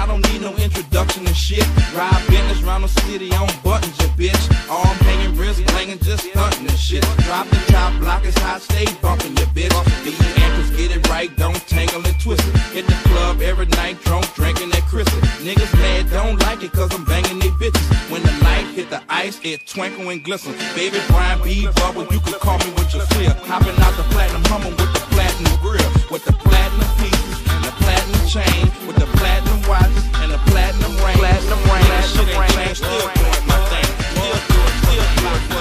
I 0.01 0.07
don't 0.07 0.25
need 0.33 0.41
no 0.41 0.57
introduction 0.57 1.27
and 1.27 1.37
shit. 1.37 1.67
Ride 1.93 2.25
business 2.31 2.63
round 2.63 2.85
the 2.85 2.89
city 3.05 3.31
on 3.33 3.49
buttons, 3.63 3.93
ya 4.01 4.09
bitch. 4.17 4.41
Arm 4.71 4.97
hanging, 5.05 5.37
wrist 5.37 5.61
banging, 5.77 5.99
just 5.99 6.25
stunting 6.25 6.67
and 6.67 6.79
shit. 6.79 7.05
Drop 7.29 7.47
the 7.51 7.61
top, 7.69 7.93
block 8.01 8.25
is 8.25 8.35
hot, 8.39 8.63
stay 8.63 8.87
bumping, 9.03 9.37
ya 9.37 9.45
bitch. 9.53 9.77
The 10.05 10.13
entrance, 10.41 10.71
get 10.71 10.97
it 10.97 11.07
right, 11.11 11.29
don't 11.37 11.61
tangle 11.69 12.01
and 12.01 12.19
twist 12.19 12.41
it. 12.49 12.57
Hit 12.73 12.87
the 12.87 12.97
club 13.11 13.43
every 13.43 13.67
night, 13.77 14.01
drunk, 14.03 14.25
drinking 14.33 14.71
that 14.71 14.85
crystal. 14.89 15.21
Niggas 15.45 15.73
mad, 15.75 16.09
don't 16.11 16.41
like 16.49 16.65
it, 16.65 16.73
cause 16.73 16.89
I'm 16.95 17.05
banging 17.05 17.39
they 17.39 17.53
bitches. 17.61 17.85
When 18.11 18.23
the 18.23 18.33
light 18.43 18.73
hit 18.73 18.89
the 18.89 19.03
ice, 19.11 19.39
it 19.45 19.67
twinkle 19.67 20.09
and 20.09 20.25
glisten. 20.25 20.55
Baby 20.75 20.97
Brian 21.09 21.43
B. 21.43 21.69
Bubble, 21.77 22.07
you 22.11 22.21
can 22.21 22.41
call 22.41 22.57
me 22.57 22.73
with 22.73 22.95
your 22.95 23.05
fear. 23.13 23.37
Hopping 23.45 23.77
out 23.85 23.95
the 24.01 24.07
platinum 24.15 24.45
hummer 24.49 24.71
with 24.71 24.93
the 24.97 25.05
platinum 25.13 25.61
grill. 25.61 25.91
With 26.11 26.25
the 26.25 26.33
platinum 26.33 26.90
chain. 28.31 28.71
With 28.87 28.95
the 28.95 29.11
platinum 29.19 29.59
watch 29.67 29.91
and 30.23 30.31
the 30.31 30.39
platinum 30.55 30.95
ring. 31.03 31.19
Platinum 31.19 31.59
ring, 31.67 31.83
ain't 31.83 32.55
changed. 32.55 32.79
Still 32.79 33.11
doing 33.11 33.47
my 33.51 33.59
thing. 33.67 33.91
Still 34.15 34.39
do 34.47 34.61
it, 34.63 34.75
still 34.87 35.07
block 35.19 35.60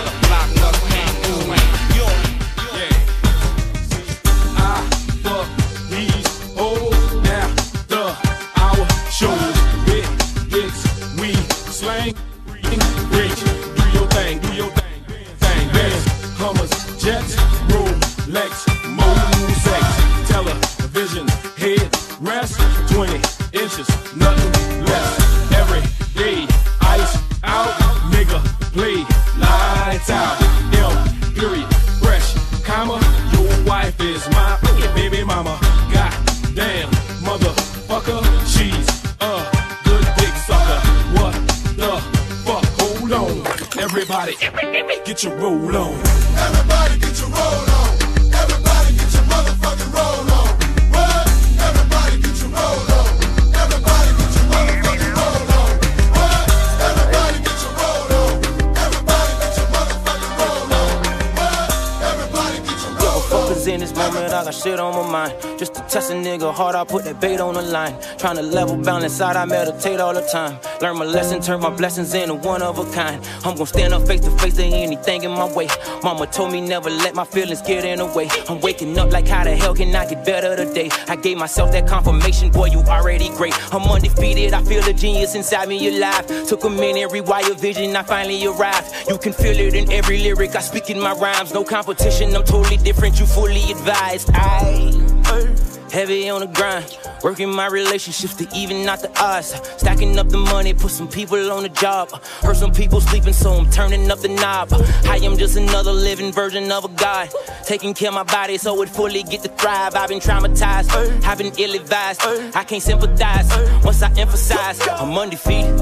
I 66.80 66.86
put 66.86 67.04
that 67.04 67.20
bait 67.20 67.42
on 67.42 67.56
the 67.56 67.62
line. 67.62 67.94
Trying 68.18 68.38
to 68.38 68.42
level 68.42 68.78
balance 68.78 69.20
out, 69.20 69.36
I 69.36 69.44
meditate 69.44 70.00
all 70.00 70.14
the 70.14 70.22
time. 70.22 70.58
Learn 70.80 70.98
my 70.98 71.04
lesson, 71.04 71.42
turn 71.42 71.60
my 71.60 71.70
blessings 71.70 72.14
into 72.14 72.36
one 72.36 72.62
of 72.62 72.80
a 72.80 72.90
kind. 72.94 73.22
I'm 73.44 73.56
gonna 73.56 73.66
stand 73.66 73.94
up 73.94 74.08
face 74.08 74.22
to 74.22 74.32
face 74.38 74.56
to 74.56 74.64
anything 74.64 75.24
in 75.24 75.32
my 75.32 75.54
way. 75.54 75.68
Mama 76.04 76.26
told 76.28 76.54
me 76.54 76.62
never 76.62 76.90
let 76.90 77.16
my 77.16 77.26
feelings 77.26 77.62
get 77.62 77.84
in 77.84 78.00
the 78.00 78.06
way. 78.06 78.30
I'm 78.48 78.62
waking 78.62 78.98
up 78.98 79.12
like 79.12 79.28
how 79.28 79.44
the 79.44 79.58
hell 79.58 79.76
can 79.76 79.94
I 79.94 80.08
get 80.10 80.24
better 80.24 80.56
today? 80.56 80.90
I 81.10 81.18
gave 81.18 81.38
myself 81.38 81.74
that 81.74 81.86
confirmation, 81.86 82.50
boy, 82.50 82.68
you 82.68 82.80
already 82.80 83.28
great. 83.36 83.54
I'm 83.74 83.82
undefeated, 83.82 84.54
I 84.54 84.64
feel 84.64 84.82
the 84.82 84.94
genius 84.94 85.36
inside 85.36 85.68
me 85.68 85.86
alive. 85.90 86.28
Took 86.48 86.64
a 86.64 86.70
minute, 86.70 87.10
rewire 87.12 87.60
vision, 87.60 87.94
I 87.98 88.04
finally 88.04 88.46
arrived. 88.46 89.10
You 89.10 89.18
can 89.18 89.34
feel 89.34 89.60
it 89.60 89.74
in 89.74 89.92
every 89.92 90.20
lyric 90.20 90.56
I 90.56 90.62
speak 90.62 90.90
in 90.90 91.02
my 91.02 91.12
rhymes. 91.12 91.54
No 91.54 91.66
competition, 91.66 92.34
I'm 92.34 92.46
totally 92.46 92.78
different, 92.78 93.20
you 93.20 93.26
fully 93.26 93.70
advised. 93.70 94.30
I 94.34 95.69
heavy 95.90 96.30
on 96.30 96.42
the 96.42 96.48
grind, 96.48 96.98
working 97.24 97.50
my 97.50 97.68
relationships 97.68 98.36
to 98.36 98.48
even 98.56 98.88
out 98.88 99.02
the 99.02 99.12
odds. 99.22 99.54
Stacking 99.78 100.18
up 100.18 100.30
the 100.30 100.38
money, 100.38 100.74
put 100.74 100.92
some 100.92 101.08
people 101.08 101.52
on 101.52 101.64
the 101.64 101.70
job. 101.70 102.10
Heard 102.42 102.58
some 102.58 102.72
people 102.72 103.02
sleeping, 103.02 103.34
so 103.34 103.54
I'm 103.54 103.70
turning 103.70 104.10
up 104.12 104.20
the 104.20 104.30
knob. 104.30 104.70
I 105.06 105.18
am 105.18 105.38
just 105.38 105.58
another 105.58 105.92
living 105.92 106.32
version 106.32 106.72
of 106.72 106.86
a 106.86 106.90
god, 106.90 107.30
taking 107.66 107.94
care 107.94 108.10
of 108.10 108.16
my 108.16 108.24
body 108.24 108.58
so 108.58 108.82
it 108.82 108.90
fully 108.90 109.24
get 109.24 109.44
to 109.44 109.50
thrive. 109.50 109.96
I've 109.96 110.10
been 110.10 110.20
traumatized, 110.20 110.90
I've 111.24 111.38
been 111.38 111.54
ill 111.58 111.76
advised. 111.76 112.22
I 112.56 112.64
can't 112.64 112.84
sympathize 112.84 113.50
once 113.84 114.02
I 114.02 114.12
emphasize 114.18 114.80
I'm 114.88 115.18
undefeated. 115.18 115.80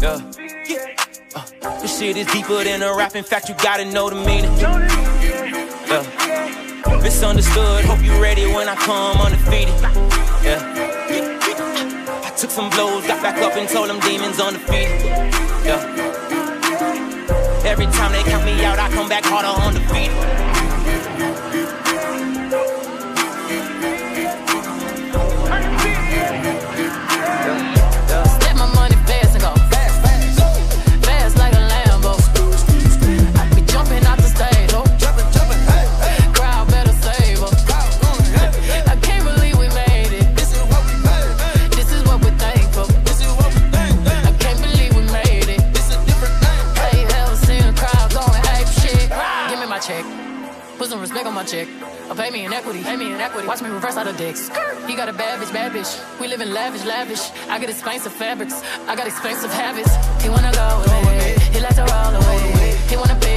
Yeah. 0.00 0.20
Uh, 1.34 1.80
this 1.80 1.98
shit 1.98 2.16
is 2.16 2.26
deeper 2.28 2.64
than 2.64 2.82
a 2.82 2.94
rap. 2.94 3.14
In 3.14 3.24
fact, 3.24 3.48
you 3.48 3.54
gotta 3.56 3.84
know 3.84 4.08
the 4.08 4.16
meaning. 4.16 4.50
Yeah. 5.88 6.35
Misunderstood. 7.02 7.84
Hope 7.84 8.02
you 8.02 8.12
ready 8.20 8.46
when 8.46 8.68
I 8.68 8.74
come 8.76 9.16
undefeated. 9.20 9.74
Yeah. 10.42 10.60
I 12.24 12.30
took 12.36 12.50
some 12.50 12.70
blows, 12.70 13.06
got 13.06 13.22
back 13.22 13.38
up 13.42 13.56
and 13.56 13.68
told 13.68 13.88
them 13.88 14.00
demons 14.00 14.40
undefeated. 14.40 15.04
Yeah. 15.64 15.82
Every 17.64 17.86
time 17.86 18.12
they 18.12 18.22
count 18.22 18.44
me 18.44 18.64
out, 18.64 18.78
I 18.78 18.88
come 18.90 19.08
back 19.08 19.24
harder 19.24 19.48
undefeated. 19.48 20.55
Live 56.44 56.52
lavish, 56.52 56.84
lavish. 56.84 57.30
I 57.48 57.58
got 57.58 57.70
expensive 57.70 58.12
fabrics. 58.12 58.60
I 58.86 58.94
got 58.94 59.06
expensive 59.06 59.50
habits. 59.52 59.92
He 60.22 60.28
wanna 60.28 60.52
go 60.52 60.68
with 60.80 60.92
me. 60.92 61.54
He 61.54 61.60
like 61.60 61.74
to 61.76 61.84
roll 61.84 62.14
away. 62.14 62.76
He 62.90 62.96
wanna 62.96 63.18
be 63.20 63.35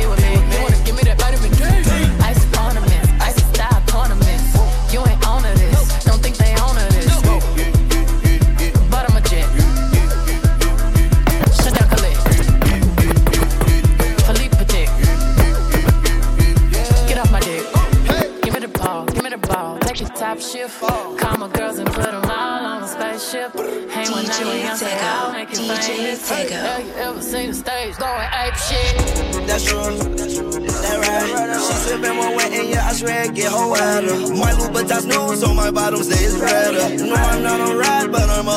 That 29.65 30.97
right. 31.03 31.59
She 31.59 31.73
sippin' 31.89 32.17
one 32.17 32.35
wet 32.35 32.51
and 32.51 32.69
yeah, 32.69 32.87
I 32.87 32.93
swear 32.93 33.23
it 33.25 33.33
get 33.35 33.51
her. 33.51 33.67
My 34.35 34.51
Louboutins 34.53 35.05
new, 35.05 35.35
so 35.35 35.53
my 35.53 35.71
bottom 35.71 36.03
stays 36.03 36.35
redder. 36.37 37.03
No, 37.05 37.15
I'm 37.15 37.43
not 37.43 37.59
on 37.61 37.77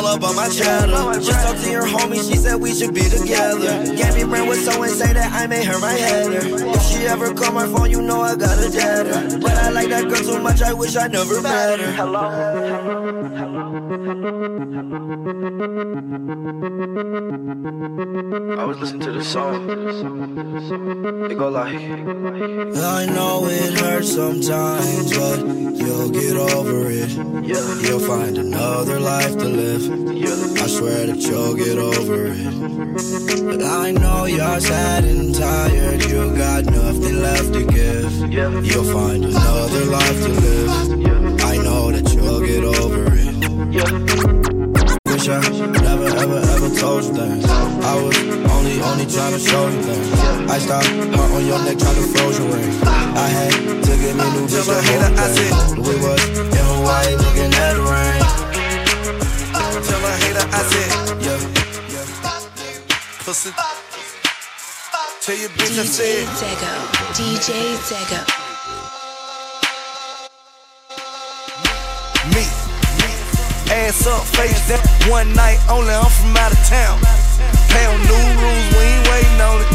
all 0.03 0.17
up 0.17 0.23
on 0.23 0.37
my 0.37 0.49
cheddar. 0.49 1.21
Just 1.21 1.47
talked 1.47 1.63
to 1.63 1.71
your 1.71 1.87
homie, 1.87 2.17
she 2.17 2.37
said 2.37 2.57
we 2.61 2.75
should 2.75 2.95
be 2.95 3.03
together. 3.03 3.95
Gabby 3.97 4.25
Brand 4.25 4.49
was 4.49 4.65
so 4.65 4.83
insane 4.83 5.15
that 5.15 5.33
I 5.33 5.47
made 5.47 5.65
her 5.65 5.79
my 5.79 5.93
header. 5.93 6.41
If 6.45 6.83
she 6.83 7.07
ever 7.07 7.33
call 7.35 7.53
my 7.53 7.67
phone, 7.67 7.91
you 7.91 8.03
know 8.03 8.21
I 8.21 8.37
got 8.37 8.59
a 8.59 8.71
deader. 8.71 9.39
But 9.39 9.53
I 9.53 9.71
like 9.71 9.89
that 9.89 10.09
girl 10.09 10.23
so 10.23 10.39
much, 10.41 10.63
I 10.63 10.73
wish 10.73 10.97
I 10.97 11.07
never 11.09 11.41
met 11.41 11.81
her. 11.81 11.93
I 18.59 18.65
was 18.65 18.79
listening 18.79 19.03
to 19.03 19.13
the 19.13 19.25
song. 19.25 19.69
It 21.31 21.39
go 21.39 21.49
like. 21.49 21.75
I 21.75 23.07
know 23.07 23.47
it 23.47 23.79
hurts 23.79 24.15
sometimes, 24.15 25.17
but 25.17 25.41
you'll 25.77 26.11
get 26.11 26.37
over 26.37 26.91
it. 26.91 27.11
You'll 27.83 28.01
find 28.01 28.39
another 28.39 29.01
life 29.01 29.37
to 29.39 29.45
live. 29.45 29.92
I 29.93 30.67
swear 30.69 31.05
that 31.05 31.21
you'll 31.21 31.53
get 31.55 31.77
over 31.77 32.29
it. 32.33 32.49
But 33.45 33.63
I 33.63 33.91
know 33.93 34.25
you're 34.25 34.61
sad 34.61 35.05
and 35.05 35.35
tired. 35.35 36.03
You 36.09 36.35
got 36.35 36.65
nothing 36.65 37.21
left 37.21 37.53
to 37.53 37.63
give. 37.67 38.11
You'll 38.65 38.89
find 38.89 39.23
another 39.23 39.85
life 39.85 40.23
to 40.25 40.29
live. 40.29 40.71
I 41.45 41.57
know 41.61 41.93
that 41.93 42.09
you'll 42.09 42.41
get 42.41 42.65
over 42.65 43.05
it. 43.13 43.37
Wish 45.13 45.29
I 45.29 45.41
never, 45.85 46.09
ever, 46.09 46.41
ever 46.41 46.71
told 46.81 47.05
you 47.05 47.13
things. 47.13 47.45
I 47.45 47.95
was 48.01 48.17
only, 48.49 48.81
only 48.81 49.05
trying 49.13 49.35
to 49.35 49.41
show 49.45 49.69
you 49.69 49.83
things. 49.83 50.09
I 50.49 50.59
stopped 50.59 50.89
heart 50.89 51.33
on 51.33 51.45
your 51.45 51.59
neck, 51.69 51.77
trying 51.77 51.97
to 52.01 52.07
froze 52.17 52.39
your 52.39 52.49
ring. 52.49 52.73
I 52.83 53.29
had 53.29 53.53
to 53.53 53.93
get 54.01 54.17
me 54.17 54.25
new 54.41 54.49
bitch, 54.49 54.65
the 54.65 54.73
whole 54.89 55.13
thing. 55.37 55.53
We 55.85 55.95
was 56.01 56.39
in 56.39 56.65
Hawaii 56.65 57.15
looking 57.17 57.53
at 57.53 57.75
the 57.75 57.83
rain. 57.83 58.12
Pussy. 63.33 63.51
Tell 65.25 65.37
your 65.37 65.49
bitch 65.57 65.73
I 65.73 65.85
DJ 65.85 65.89
said, 65.89 66.29
Zego. 66.37 66.73
DJ 67.17 67.49
Zego. 67.89 68.21
me. 72.37 72.45
Ass 73.73 74.07
up, 74.07 74.21
face 74.37 74.69
down. 74.69 74.85
One 75.09 75.33
night 75.33 75.59
only, 75.71 75.95
I'm 75.95 76.13
from 76.13 76.37
out 76.37 76.53
of 76.53 76.61
town. 76.69 77.01
Pay 77.73 77.85
on 77.89 78.01
new 78.05 78.25
rules, 78.37 78.67
we 78.77 78.85
ain't 78.85 79.09
waiting 79.09 79.41
on 79.41 79.65
it. 79.65 79.71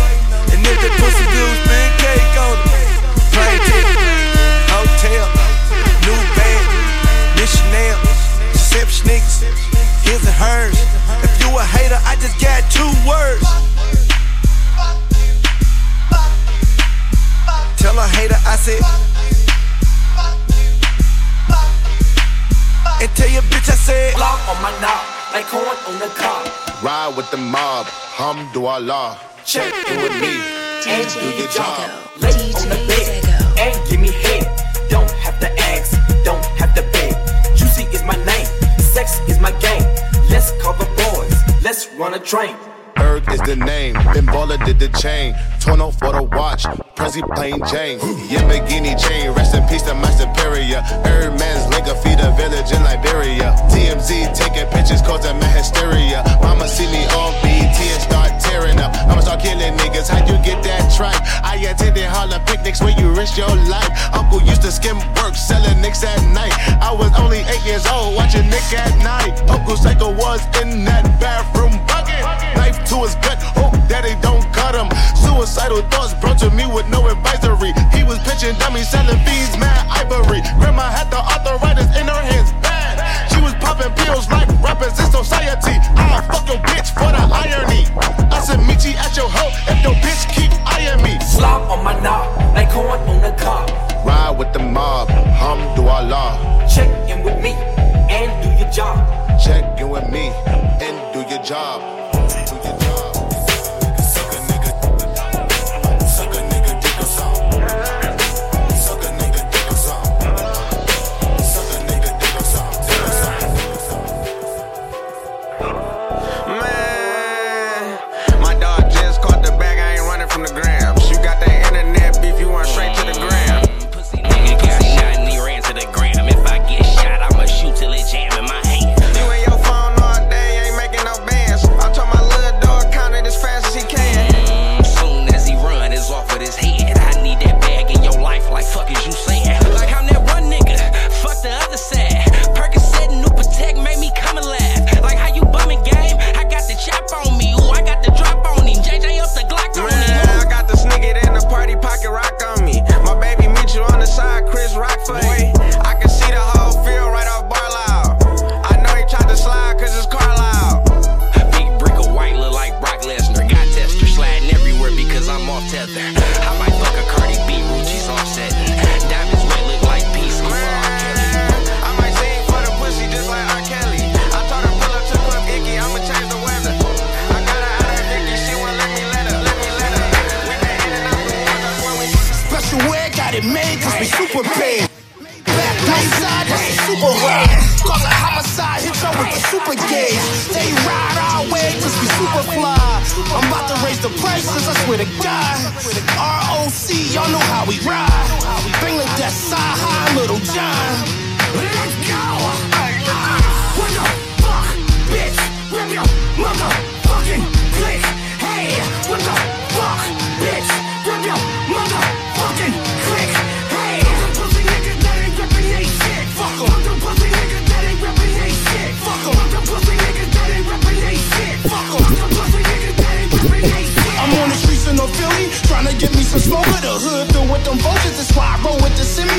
And 0.54 0.62
if 0.62 0.78
that 0.78 0.93
pussy 1.02 1.26
good, 1.34 1.56
spin 1.65 1.89
cake 1.98 2.38
on 2.38 2.58
it. 2.62 2.88
Plane 3.34 3.62
ticket, 3.65 4.00
hotel, 4.70 5.26
new 6.06 6.20
bag, 6.38 6.62
Chanel, 7.48 7.98
sip 8.54 8.89
sneakers, 8.89 9.41
his 10.06 10.22
and 10.28 10.36
hers. 10.38 10.78
If 11.47 11.53
you 11.53 11.60
a 11.60 11.63
hater, 11.63 11.99
I 12.03 12.15
just 12.19 12.36
got 12.41 12.60
two 12.69 12.91
words. 13.07 13.47
Tell 17.77 17.97
a 17.97 18.05
hater 18.05 18.36
I 18.43 18.57
said. 18.57 18.83
And 22.99 23.10
tell 23.15 23.29
your 23.29 23.43
bitch 23.43 23.69
I 23.69 23.75
said. 23.75 24.15
Block 24.15 24.49
on 24.49 24.62
my 24.62 24.71
knob, 24.81 25.05
like 25.31 25.47
corn 25.47 25.63
on 25.63 25.99
the 25.99 26.12
cob. 26.19 26.51
Ride 26.83 27.15
with 27.15 27.31
the 27.31 27.38
mob, 27.38 27.86
hamdulillah. 27.86 29.17
Check 29.45 29.73
in 29.89 30.01
with 30.01 30.19
me 30.19 30.41
and 30.86 31.07
do 31.13 31.29
your 31.31 31.47
job. 31.47 31.79
Zego. 31.79 32.23
Lay 32.23 32.53
on 32.60 32.67
the 32.67 32.75
bed 32.88 32.96
run 41.97 42.13
a 42.13 42.19
train. 42.19 42.55
Ferg 42.95 43.31
is 43.33 43.41
the 43.41 43.55
name. 43.55 43.93
Ben 44.13 44.25
Baller 44.25 44.63
did 44.65 44.79
the 44.79 44.89
chain. 44.99 45.36
Tono 45.60 45.91
for 45.91 46.12
the 46.12 46.23
watch. 46.23 46.63
Prezi 46.95 47.21
plain 47.36 47.60
Jane. 47.69 47.99
Yamborghini 48.29 48.93
chain. 48.97 49.31
Rest 49.33 49.55
in 49.55 49.65
peace 49.67 49.83
to 49.83 49.93
my 49.93 50.10
superior. 50.12 50.81
Hermès 51.05 51.69
link 51.69 51.86
feed 52.03 52.19
a 52.19 52.29
village 52.38 52.71
in 52.71 52.81
Liberia. 52.83 53.53
TMZ 53.69 54.33
taking 54.33 54.67
pictures 54.69 55.01
causing 55.01 55.38
my 55.39 55.49
hysteria. 55.57 56.23
Mama 56.41 56.67
see 56.67 56.86
me 56.88 57.05
on 57.17 57.33
BET 57.41 57.77
and 57.77 58.01
start 58.01 58.31
tearing 58.41 58.79
up. 58.79 58.93
I'ma 59.10 59.21
start 59.21 59.41
killing 59.41 59.73
niggas. 59.77 60.10
How 60.10 60.21
you 60.25 60.38
get 60.43 60.63
that 60.63 60.93
tripe? 60.95 61.21
I 61.43 61.57
attended 61.57 62.05
Harlem 62.05 62.41
picnics 62.45 62.81
where 62.81 62.97
you 62.99 63.13
risk 63.13 63.38
your 63.38 63.53
life. 63.69 63.89
Uncle 64.13 64.41
used 64.41 64.62
to 64.63 64.71
skim 64.71 64.97
work 65.17 65.36
selling 65.36 65.81
nicks 65.81 66.03
at 66.03 66.21
night. 66.33 66.53
I 66.81 66.93
was 66.93 67.12
only 67.19 67.41
eight 67.45 67.65
years 67.65 67.86
old 67.88 68.15
watching 68.15 68.49
Nick 68.49 68.65
at 68.73 68.93
night. 69.01 69.38
Uncle 69.49 69.77
Psycho 69.77 70.13
was 70.13 70.41
in 70.62 70.86
that 70.86 71.16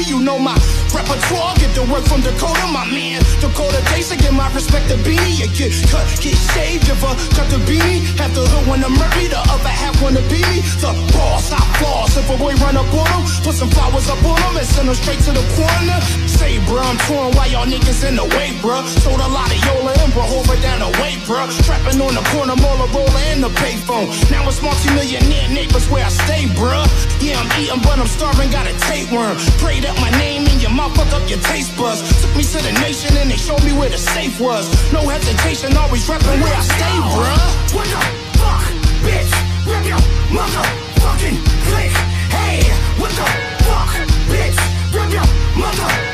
You 0.08 0.20
know 0.20 0.38
my 0.38 0.54
repertoire. 0.94 1.57
Work 1.78 2.04
from 2.04 2.20
Dakota, 2.20 2.66
my 2.68 2.84
man. 2.90 3.22
Dakota 3.40 3.78
to 3.78 4.16
get 4.16 4.34
my 4.34 4.52
respect 4.52 4.88
to 4.90 4.96
beanie. 5.06 5.38
You 5.38 5.46
get 5.54 5.72
cut, 5.88 6.04
get 6.20 6.34
shaved, 6.52 6.84
give 6.84 7.00
a 7.02 7.14
cut 7.32 7.48
the 7.48 7.56
beanie. 7.64 8.02
Half 8.18 8.34
the 8.34 8.42
hood 8.44 8.66
wanna 8.66 8.90
murder 8.90 9.28
the 9.30 9.38
other 9.38 9.68
half 9.70 9.94
wanna 10.02 10.20
be 10.28 10.42
me. 10.52 10.60
The 10.82 10.92
boss, 11.14 11.52
I 11.52 11.60
floss. 11.78 12.16
If 12.16 12.28
a 12.30 12.36
boy 12.36 12.54
run 12.60 12.76
up 12.76 12.90
on 12.92 13.06
him, 13.06 13.22
put 13.44 13.54
some 13.54 13.70
flowers 13.70 14.08
up 14.08 14.22
on 14.24 14.36
him 14.36 14.56
and 14.58 14.66
send 14.66 14.88
him 14.88 14.94
straight 14.94 15.20
to 15.26 15.32
the 15.32 15.44
corner. 15.56 15.98
Say, 16.26 16.58
bruh, 16.66 16.82
I'm 16.82 16.98
torn 17.06 17.32
why 17.36 17.46
y'all 17.46 17.66
niggas 17.66 18.06
in 18.06 18.16
the 18.16 18.26
way, 18.36 18.52
bruh. 18.62 18.82
Sold 19.02 19.20
a 19.20 19.28
lot 19.28 19.50
of 19.50 19.58
Yola 19.64 19.92
and 20.02 20.12
bro, 20.12 20.24
over 20.28 20.56
down 20.60 20.80
the 20.80 20.90
way, 21.00 21.14
bruh. 21.26 21.46
Trapping 21.64 22.00
on 22.00 22.14
the 22.14 22.24
corner, 22.34 22.56
Mola 22.56 22.86
roller 22.94 23.24
and 23.32 23.42
the 23.42 23.50
payphone. 23.62 24.08
Now 24.30 24.46
it's 24.48 24.62
multi-millionaire 24.62 25.48
neighbors 25.48 25.88
where 25.90 26.04
I 26.04 26.10
stay, 26.10 26.46
bruh. 26.58 26.86
Yeah, 27.22 27.38
I'm 27.38 27.50
eating, 27.60 27.82
but 27.82 27.98
I'm 27.98 28.06
starving, 28.06 28.50
got 28.50 28.66
a 28.66 28.74
tapeworm. 28.90 29.36
Prayed 29.58 29.84
up 29.86 29.96
my 30.00 30.10
name 30.18 30.46
in 30.46 30.60
your 30.60 30.70
mouth, 30.70 30.94
fuck 30.96 31.12
up 31.12 31.28
your 31.28 31.40
taste 31.50 31.67
buds. 31.76 32.00
Took 32.22 32.35
me 32.37 32.44
to 32.44 32.59
the 32.59 32.72
nation 32.81 33.16
and 33.16 33.31
they 33.31 33.37
showed 33.37 33.62
me 33.64 33.72
where 33.72 33.90
the 33.90 33.98
safe 33.98 34.40
was. 34.40 34.66
No 34.92 35.00
hesitation, 35.09 35.76
always 35.76 36.07
repping 36.07 36.40
where 36.42 36.54
I 36.54 36.62
stay, 36.62 36.96
bruh. 37.14 37.74
What 37.74 37.87
the 37.92 38.00
fuck, 38.38 38.64
bitch? 39.04 39.33
Rip 39.66 39.85
your 39.87 40.02
motherfucking 40.33 41.38
click. 41.66 41.92
Hey, 42.33 42.62
what 43.00 43.11
the 43.11 43.26
fuck, 43.64 43.90
bitch? 44.31 44.59
Rip 44.94 45.12
your 45.12 45.28
motherfucking 45.57 46.07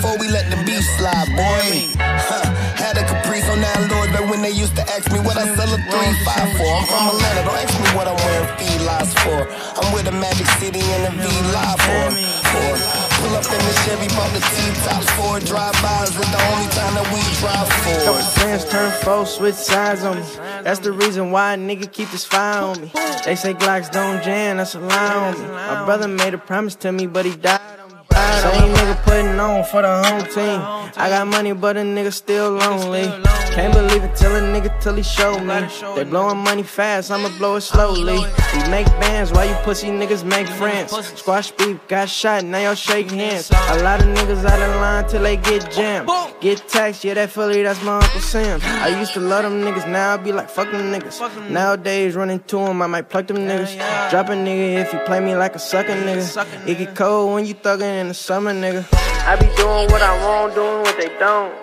before 0.00 0.16
we 0.16 0.32
let 0.32 0.48
the 0.48 0.56
beef 0.64 0.80
slide, 0.96 1.28
boy. 1.36 1.92
Huh. 2.00 2.48
Had 2.72 2.96
a 2.96 3.04
caprice 3.04 3.44
on 3.52 3.60
landlords, 3.60 4.12
but 4.16 4.24
when 4.32 4.40
they 4.40 4.50
used 4.50 4.74
to 4.76 4.84
ask 4.96 5.12
me 5.12 5.20
what 5.20 5.36
I 5.36 5.44
sell 5.52 5.68
a 5.68 5.76
3-5 5.76 6.56
for, 6.56 6.72
I'm 6.72 6.84
from 6.88 7.04
Atlanta. 7.12 7.44
Don't 7.44 7.60
ask 7.60 7.76
me 7.76 7.90
what 7.92 8.08
I'm 8.08 8.16
wearing 8.24 8.48
felines 8.56 9.12
for. 9.20 9.44
I'm 9.76 9.92
with 9.92 10.08
the 10.08 10.16
Magic 10.16 10.48
City 10.56 10.80
and 10.80 11.04
the 11.04 11.12
V 11.20 11.24
Live 11.52 11.80
for. 11.84 12.16
for. 12.48 12.72
Pull 13.20 13.36
up 13.36 13.44
in 13.44 13.60
the 13.60 13.74
Chevy, 13.84 14.08
bump 14.16 14.32
the 14.32 14.40
T-tops 14.40 15.10
for. 15.20 15.36
Drive-bys 15.44 16.16
is 16.16 16.30
the 16.32 16.42
only 16.48 16.68
time 16.72 16.96
that 16.96 17.04
we 17.12 17.20
drive 17.36 17.68
Couple 18.00 18.24
for. 18.24 18.40
friends 18.40 18.64
turn 18.72 18.90
foes, 19.04 19.36
switch 19.36 19.54
sides 19.54 20.02
on 20.02 20.16
me. 20.16 20.24
That's 20.64 20.80
the 20.80 20.92
reason 20.92 21.30
why 21.30 21.52
a 21.54 21.56
nigga 21.58 21.92
keep 21.92 22.08
this 22.08 22.24
fire 22.24 22.62
on 22.62 22.80
me. 22.80 22.90
They 23.26 23.36
say 23.36 23.52
Glocks 23.52 23.92
don't 23.92 24.24
jam, 24.24 24.56
that's 24.56 24.74
a 24.74 24.80
lie 24.80 25.14
on 25.28 25.38
me. 25.38 25.46
My 25.46 25.84
brother 25.84 26.08
made 26.08 26.32
a 26.32 26.38
promise 26.38 26.74
to 26.76 26.90
me, 26.90 27.06
but 27.06 27.26
he 27.26 27.36
died 27.36 27.79
me. 28.20 28.40
Same 28.44 28.74
nigga 28.74 29.02
putting 29.02 29.40
on 29.40 29.64
for 29.64 29.82
the 29.82 29.92
home 30.04 30.24
team. 30.34 30.60
I 30.96 31.08
got 31.08 31.26
money, 31.26 31.52
but 31.52 31.76
a 31.76 31.80
nigga 31.80 32.12
still 32.12 32.50
lonely. 32.52 33.06
Can't 33.54 33.74
believe 33.74 34.04
it 34.04 34.14
till 34.14 34.34
a 34.36 34.40
nigga 34.40 34.70
till 34.80 34.94
he 34.94 35.02
show 35.02 35.38
me. 35.40 35.66
They 35.96 36.04
blowing 36.04 36.38
money 36.38 36.62
fast, 36.62 37.10
I'ma 37.10 37.30
blow 37.38 37.56
it 37.56 37.62
slowly. 37.62 38.18
We 38.54 38.70
make 38.70 38.86
bands 39.00 39.32
while 39.32 39.48
you 39.48 39.54
pussy 39.64 39.88
niggas 39.88 40.24
make 40.24 40.46
friends. 40.46 40.92
Squash 41.18 41.50
beef, 41.52 41.78
got 41.88 42.08
shot, 42.08 42.44
now 42.44 42.58
y'all 42.58 42.74
shake 42.74 43.10
hands. 43.10 43.50
A 43.50 43.82
lot 43.82 44.00
of 44.00 44.06
niggas 44.06 44.44
out 44.44 44.60
of 44.60 44.80
line 44.80 45.08
till 45.08 45.22
they 45.22 45.36
get 45.36 45.70
jammed. 45.72 46.08
Get 46.40 46.66
taxed, 46.68 47.04
yeah, 47.04 47.14
that 47.14 47.30
Philly, 47.30 47.62
that's 47.62 47.82
my 47.82 47.96
Uncle 47.98 48.20
Sam. 48.20 48.60
I 48.62 48.88
used 48.98 49.14
to 49.14 49.20
love 49.20 49.42
them 49.42 49.62
niggas, 49.62 49.88
now 49.90 50.14
I 50.14 50.16
be 50.16 50.32
like, 50.32 50.48
fuck 50.48 50.70
them 50.70 50.92
niggas. 50.92 51.50
Nowadays, 51.50 52.14
running 52.14 52.40
to 52.40 52.56
them, 52.56 52.82
I 52.82 52.86
might 52.86 53.08
pluck 53.08 53.26
them 53.26 53.38
niggas. 53.38 54.10
Drop 54.10 54.28
a 54.28 54.32
nigga 54.32 54.80
if 54.80 54.92
you 54.92 55.00
play 55.00 55.20
me 55.20 55.34
like 55.34 55.54
a 55.54 55.58
sucker 55.58 55.92
nigga. 55.92 56.68
It 56.68 56.78
get 56.78 56.94
cold 56.94 57.34
when 57.34 57.46
you 57.46 57.54
thuggin' 57.54 58.00
in 58.00 58.09
the 58.10 58.14
summer, 58.14 58.52
nigga. 58.52 58.84
I 59.24 59.36
be 59.36 59.46
doing 59.54 59.86
what 59.92 60.02
I 60.02 60.14
want, 60.26 60.56
doing 60.56 60.80
what 60.82 60.96
they 60.98 61.16
don't. 61.20 61.54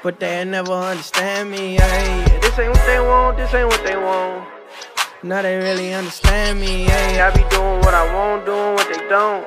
But 0.00 0.20
they 0.20 0.44
never 0.44 0.72
understand 0.72 1.50
me, 1.50 1.74
hey. 1.74 2.38
This 2.40 2.56
ain't 2.56 2.70
what 2.70 2.86
they 2.86 3.00
want, 3.00 3.36
this 3.36 3.52
ain't 3.52 3.66
what 3.66 3.82
they 3.82 3.96
want. 3.96 4.46
Now 5.24 5.42
they 5.42 5.56
really 5.56 5.92
understand 5.92 6.60
me, 6.60 6.84
hey. 6.84 7.20
I 7.20 7.30
be 7.30 7.42
doing 7.50 7.80
what 7.80 7.94
I 7.94 8.04
want, 8.14 8.46
doing 8.46 8.74
what 8.74 8.86
they 8.94 9.08
don't. 9.08 9.44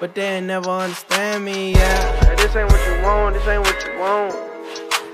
But 0.00 0.16
they 0.16 0.40
never 0.40 0.68
understand 0.68 1.44
me, 1.44 1.74
yeah. 1.74 2.34
This 2.34 2.56
ain't 2.56 2.68
what 2.68 2.82
you 2.88 3.00
want, 3.04 3.34
this 3.34 3.46
ain't 3.46 3.62
what 3.62 3.86
you 3.86 4.00
want. 4.00 4.34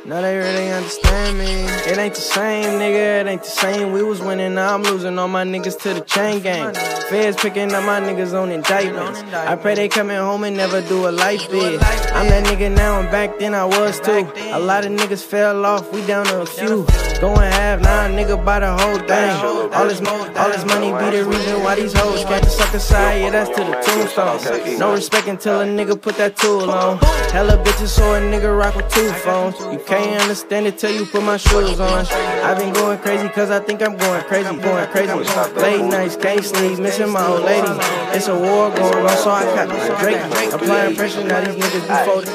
Now 0.06 0.22
they 0.22 0.38
really 0.38 0.70
understand 0.70 1.36
me. 1.36 1.66
It 1.90 1.98
ain't 1.98 2.14
the 2.14 2.22
same, 2.22 2.80
nigga. 2.80 3.20
It 3.20 3.26
ain't 3.26 3.42
the 3.42 3.50
same. 3.50 3.92
We 3.92 4.02
was 4.02 4.22
winning, 4.22 4.54
now 4.54 4.74
I'm 4.74 4.82
losing 4.82 5.18
all 5.18 5.28
my 5.28 5.44
niggas 5.44 5.78
to 5.82 5.92
the 5.92 6.00
chain 6.00 6.40
gang. 6.40 6.74
Feds 7.08 7.36
picking 7.38 7.72
up 7.72 7.84
my 7.84 8.00
niggas 8.00 8.38
on 8.38 8.50
indictments. 8.50 9.22
I 9.32 9.56
pray 9.56 9.74
they 9.74 9.88
coming 9.88 10.16
home 10.18 10.44
and 10.44 10.54
never 10.56 10.82
do 10.82 11.08
a 11.08 11.10
life 11.10 11.50
bid. 11.50 11.80
I'm 12.12 12.28
that 12.28 12.44
nigga 12.44 12.70
now, 12.74 13.00
and 13.00 13.10
back 13.10 13.38
then 13.38 13.54
I 13.54 13.64
was 13.64 13.98
too. 14.00 14.30
A 14.52 14.58
lot 14.58 14.84
of 14.84 14.92
niggas 14.92 15.24
fell 15.24 15.64
off, 15.64 15.90
we 15.92 16.04
down 16.06 16.26
to 16.26 16.42
a 16.42 16.46
few. 16.46 16.86
Going 17.20 17.50
half, 17.50 17.80
now 17.80 18.06
nigga 18.08 18.44
buy 18.44 18.60
the 18.60 18.76
whole 18.76 18.98
thing. 18.98 19.72
All 19.74 19.88
this, 19.88 20.00
all 20.36 20.48
this 20.50 20.64
money 20.66 20.92
be 20.92 21.16
the 21.16 21.24
reason 21.24 21.62
why 21.64 21.74
these 21.74 21.92
hoes 21.92 22.24
got 22.24 22.42
the 22.42 22.50
sucker 22.50 22.78
side. 22.78 23.22
Yeah, 23.22 23.30
that's 23.30 23.50
to 23.50 23.64
the 23.64 23.72
tombstone. 23.82 24.78
No 24.78 24.92
respect 24.92 25.26
until 25.26 25.60
a 25.62 25.64
nigga 25.64 26.00
put 26.00 26.16
that 26.16 26.36
tool 26.36 26.70
on. 26.70 26.98
Hella 27.32 27.56
bitches, 27.64 27.88
so 27.88 28.14
a 28.14 28.20
nigga 28.20 28.56
rock 28.56 28.76
with 28.76 28.88
two 28.92 29.10
phones. 29.24 29.58
You 29.58 29.80
can't 29.84 30.20
understand 30.22 30.66
it 30.66 30.78
till 30.78 30.92
you 30.92 31.06
put 31.06 31.22
my 31.24 31.38
shoes 31.38 31.80
on. 31.80 32.06
I've 32.06 32.58
been 32.58 32.72
going 32.72 32.98
crazy 32.98 33.28
cause 33.30 33.50
I 33.50 33.60
think 33.60 33.82
I'm 33.82 33.96
going 33.96 34.22
crazy, 34.24 34.56
going 34.56 34.86
crazy. 34.88 35.12
Late 35.56 35.84
nights, 35.84 36.16
can't 36.16 36.44
sleep, 36.44 36.78
missing 36.98 37.12
my 37.12 37.26
old 37.26 37.44
lady. 37.44 37.68
It's 38.16 38.28
a 38.28 38.34
war 38.34 38.70
going 38.70 39.06
on, 39.06 39.16
so 39.16 39.30
I 39.30 39.44
got 39.54 40.00
Drake. 40.00 40.52
Applying 40.52 40.96
pressure, 40.96 41.24
now 41.24 41.40
these 41.40 41.54
niggas 41.54 41.82
be 41.86 41.96
folding. 42.04 42.34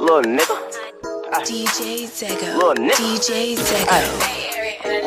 Little 0.00 0.22
nigga. 0.22 0.56
DJ 1.44 2.06
Zego. 2.08 2.56
Little 2.56 2.74
nigga. 2.74 2.96
DJ 2.96 3.56
Zego. 3.56 3.98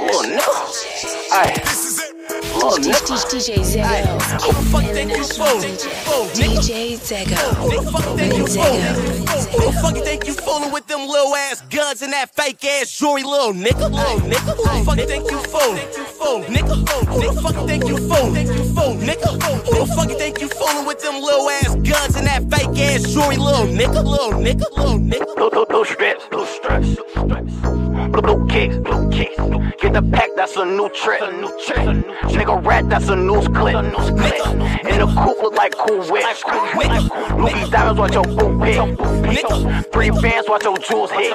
Little 0.08 0.24
nigga. 0.32 0.54
Ay. 1.32 1.95
Little 2.66 2.80
nigga. 2.82 3.14
DJ 3.30 3.62
Zego. 3.62 4.18
Who 4.42 4.50
the 4.52 4.64
fuck 4.72 4.84
think 4.86 5.12
you 5.12 5.24
fooling? 5.24 5.78
DJ 6.34 6.98
Zego. 6.98 7.38
Who 7.62 7.70
the 7.70 7.92
fuck 7.92 8.06
think 8.18 8.34
you 8.34 8.48
fooling? 8.48 8.96
Who 9.54 9.60
the 9.66 9.72
fuck 9.82 9.98
think 10.04 10.26
you 10.26 10.34
fooling 10.34 10.72
with 10.72 10.88
them 10.88 11.08
little 11.08 11.36
ass 11.36 11.62
guns 11.70 12.02
and 12.02 12.12
that 12.14 12.34
fake 12.36 12.66
ass 12.66 12.90
jewelry, 12.98 13.22
little 13.22 13.54
nigga? 13.54 13.92
Little 13.92 14.20
nigga. 14.28 14.56
Who 14.56 14.64
the 14.64 14.84
fuck 14.84 14.98
you 14.98 15.06
think 15.06 15.30
you 15.30 15.40
fooling? 15.44 15.88
Nigga. 16.56 16.76
Who 17.06 17.22
the 17.22 17.42
fuck 17.42 17.56
you 17.56 17.68
think 17.68 17.88
you 17.88 17.98
fooling? 17.98 18.48
Nigga. 18.48 19.30
Who 19.66 19.86
the 19.86 19.94
fuck 19.96 20.10
you 20.10 20.18
think 20.18 20.42
you 20.42 20.48
fooling 20.50 20.86
with 20.88 21.00
them 21.02 21.22
little 21.22 21.48
ass 21.50 21.76
guns 21.76 22.16
and 22.16 22.26
that 22.26 22.50
fake 22.50 22.80
ass 22.80 23.04
jewelry, 23.14 23.38
little 23.38 23.68
nigga? 23.68 24.04
Little 24.04 24.40
nigga. 24.42 24.66
Little 24.76 24.98
nigga. 24.98 25.36
Blue, 25.36 25.52
blue, 25.52 25.66
blue 25.68 25.86
strips, 25.86 26.26
blue 26.30 26.46
strips, 26.48 26.96
blue, 28.22 28.46
kicks, 28.48 28.78
blue 28.78 29.10
kicks. 29.10 29.36
Get 29.82 29.94
the 29.94 30.02
pack, 30.02 30.30
that's 30.36 30.56
a 30.58 30.66
new 30.66 30.90
trick. 30.90 31.22
Nigga 31.22 32.66
rat, 32.66 32.90
that's 32.90 33.10
a 33.10 33.16
news 33.16 33.48
clip. 33.48 33.76
And 33.76 33.92
the 33.92 35.08
coupe 35.18 35.42
look 35.42 35.54
like 35.56 35.74
cool 35.76 36.04
whips. 36.08 36.44
Louis 37.36 37.70
diamonds, 37.70 38.00
watch 38.00 38.14
your 38.14 38.24
boot 38.24 38.64
hit. 38.66 39.92
Three 39.92 40.10
bands, 40.10 40.48
watch 40.50 40.64
your 40.64 40.78
jewels 40.78 41.12
hit. 41.12 41.34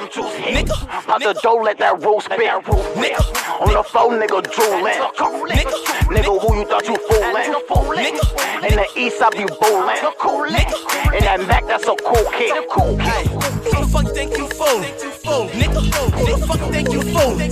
Pop 0.69 1.21
the 1.21 1.33
dough, 1.41 1.61
let 1.61 1.77
that 1.79 2.01
roll 2.01 2.21
spit. 2.21 2.51
On 2.51 3.73
the 3.73 3.83
phone, 3.83 4.19
nigga 4.19 4.41
drooling. 4.51 4.99
Nigga, 6.11 6.39
who 6.41 6.55
you 6.57 6.65
thought 6.65 6.87
you 6.87 6.97
fooling? 7.07 8.15
In 8.63 8.75
the 8.75 8.85
east, 8.95 9.21
I 9.21 9.29
be 9.31 9.45
bowling. 9.59 9.97
In 11.15 11.23
that 11.23 11.39
Mac, 11.47 11.65
that's 11.67 11.87
a 11.87 11.95
cool 11.95 12.25
kid. 12.31 12.53
Who 12.71 12.97
the 13.81 13.87
fuck 13.91 14.07
think 14.13 14.37
you 14.37 14.47
fooling? 14.47 14.93
Nigga, 15.51 15.81
fuck 16.51 16.67
you 16.67 16.71
think 16.73 16.91
you 16.91 17.01
fooling? 17.01 17.51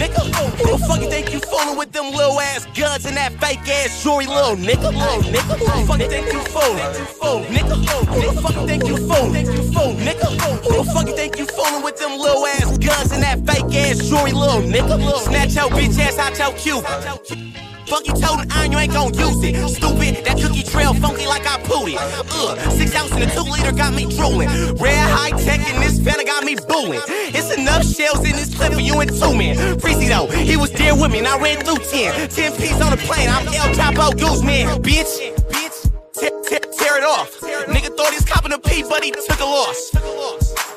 Nigga, 0.00 0.22
who 0.56 0.72
the 0.72 0.78
fuck 0.86 1.00
you 1.00 1.10
think 1.10 1.32
you 1.32 1.40
fooling 1.40 1.76
with 1.76 1.92
them 1.92 2.10
little 2.10 2.40
ass 2.40 2.66
guns 2.78 3.04
and 3.04 3.16
that 3.16 3.32
fake 3.34 3.68
ass 3.68 4.02
jewelry, 4.02 4.26
little 4.26 4.56
nigga? 4.56 4.92
Nigga, 4.92 5.58
who 5.58 5.66
the 5.66 5.84
fuck 5.86 6.00
you 6.00 6.08
think 6.08 6.32
you 6.32 6.40
fooling? 6.48 6.90
Nigga, 7.52 7.76
who 8.08 8.20
the 8.20 8.40
fuck 8.40 8.54
you 8.54 8.66
think 8.66 8.84
you 8.88 8.96
fooling? 8.96 9.46
Nigga, 10.00 10.28
who 10.64 10.84
the 10.84 10.90
fuck 10.92 11.06
you 11.06 11.16
think 11.16 11.38
you 11.38 11.46
fooling 11.46 11.82
with 11.82 11.98
them 11.98 12.18
little 12.18 12.46
ass 12.46 12.78
guns 12.78 13.12
and 13.12 13.22
that 13.22 13.38
fake 13.46 13.74
ass 13.74 13.98
jewelry, 14.08 14.32
little 14.32 14.62
nigga? 14.62 14.96
Snatch 15.24 15.54
your 15.54 15.68
bitch 15.70 15.98
ass 15.98 16.18
out 16.18 16.38
your 16.38 16.52
cube. 16.56 16.84
Fuck 17.86 18.06
you 18.06 18.14
told 18.14 18.40
an 18.40 18.46
iron, 18.52 18.72
you 18.72 18.78
ain't 18.78 18.92
gon' 18.92 19.12
use 19.14 19.42
it. 19.42 19.56
Stupid, 19.68 20.24
that 20.24 20.38
cookie 20.40 20.49
it. 21.70 21.98
Ugh, 22.32 22.72
six 22.72 22.94
ounce 22.94 23.12
in 23.12 23.22
a 23.22 23.30
two 23.30 23.42
liter 23.42 23.72
got 23.72 23.94
me 23.94 24.06
drooling. 24.06 24.48
Rare 24.76 25.08
high 25.08 25.30
tech 25.30 25.60
in 25.72 25.80
this 25.80 26.00
fella 26.00 26.24
got 26.24 26.44
me 26.44 26.56
booing. 26.68 27.00
It's 27.08 27.54
enough 27.56 27.84
shells 27.84 28.24
in 28.24 28.36
this 28.36 28.54
clip 28.54 28.72
for 28.72 28.80
you 28.80 29.00
and 29.00 29.10
two 29.10 29.34
men. 29.34 29.56
Freezy 29.78 30.08
though, 30.08 30.26
he 30.26 30.56
was 30.56 30.70
there 30.72 30.94
with 30.94 31.12
me 31.12 31.18
and 31.18 31.28
I 31.28 31.38
ran 31.38 31.60
through 31.64 31.84
10. 31.84 32.28
10 32.28 32.56
piece 32.56 32.80
on 32.80 32.90
the 32.90 32.96
plane, 32.98 33.28
I'm 33.28 33.46
El 33.48 33.70
Chapo 33.74 34.18
Guzman. 34.18 34.82
Bitch, 34.82 35.34
bitch, 35.48 35.90
tear, 36.12 36.30
tear, 36.42 36.60
tear 36.60 36.98
it 36.98 37.04
off. 37.04 37.40
Nigga 37.40 37.96
thought 37.96 38.12
he's 38.12 38.24
copping 38.24 38.52
a 38.52 38.58
P, 38.58 38.82
but 38.82 39.04
he 39.04 39.10
took 39.10 39.40
a 39.40 39.44
loss. 39.44 39.90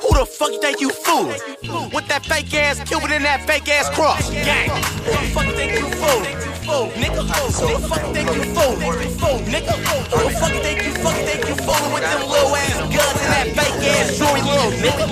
Who 0.02 0.20
the 0.20 0.26
fuck 0.26 0.52
you 0.52 0.62
think 0.62 0.82
you 0.82 0.90
fooling? 0.90 1.40
With 1.94 2.08
that 2.08 2.26
fake 2.26 2.54
ass 2.54 2.80
Cuban 2.88 3.12
and 3.12 3.26
that 3.26 3.46
fake 3.48 3.70
ass 3.70 3.90
cross. 3.90 4.30
Gang. 4.30 4.70
Who 4.70 5.12
the 5.12 5.32
fuck 5.34 5.46
you 5.46 5.54
think 5.54 5.74
you 5.74 5.90
fooling? 5.90 6.53
Nigga, 6.64 7.28
Who 7.60 7.68
the 7.76 7.88
fuck 7.90 8.14
think 8.14 8.30
you 8.34 8.44
fooling? 8.56 8.80
Nigga, 9.52 9.76
who 9.84 10.24
the 10.24 10.30
fuck 10.40 10.52
think 10.64 10.86
you 10.86 10.94
fucking 11.04 11.26
think 11.26 11.48
you 11.50 11.56
fooling 11.56 11.94
with 11.94 12.04
them 12.04 12.22
little 12.30 12.56
ass 12.56 12.80
guns 12.88 13.20
and 13.20 13.32
that 13.34 13.48
fake 13.52 13.84
ass 13.92 14.18
jewelry, 14.18 14.42
little 14.42 14.72
nigga? 14.80 15.06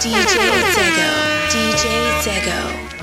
DJ 0.00 0.32
Zego. 0.72 1.08
DJ 1.52 1.84
Zego. 2.24 2.95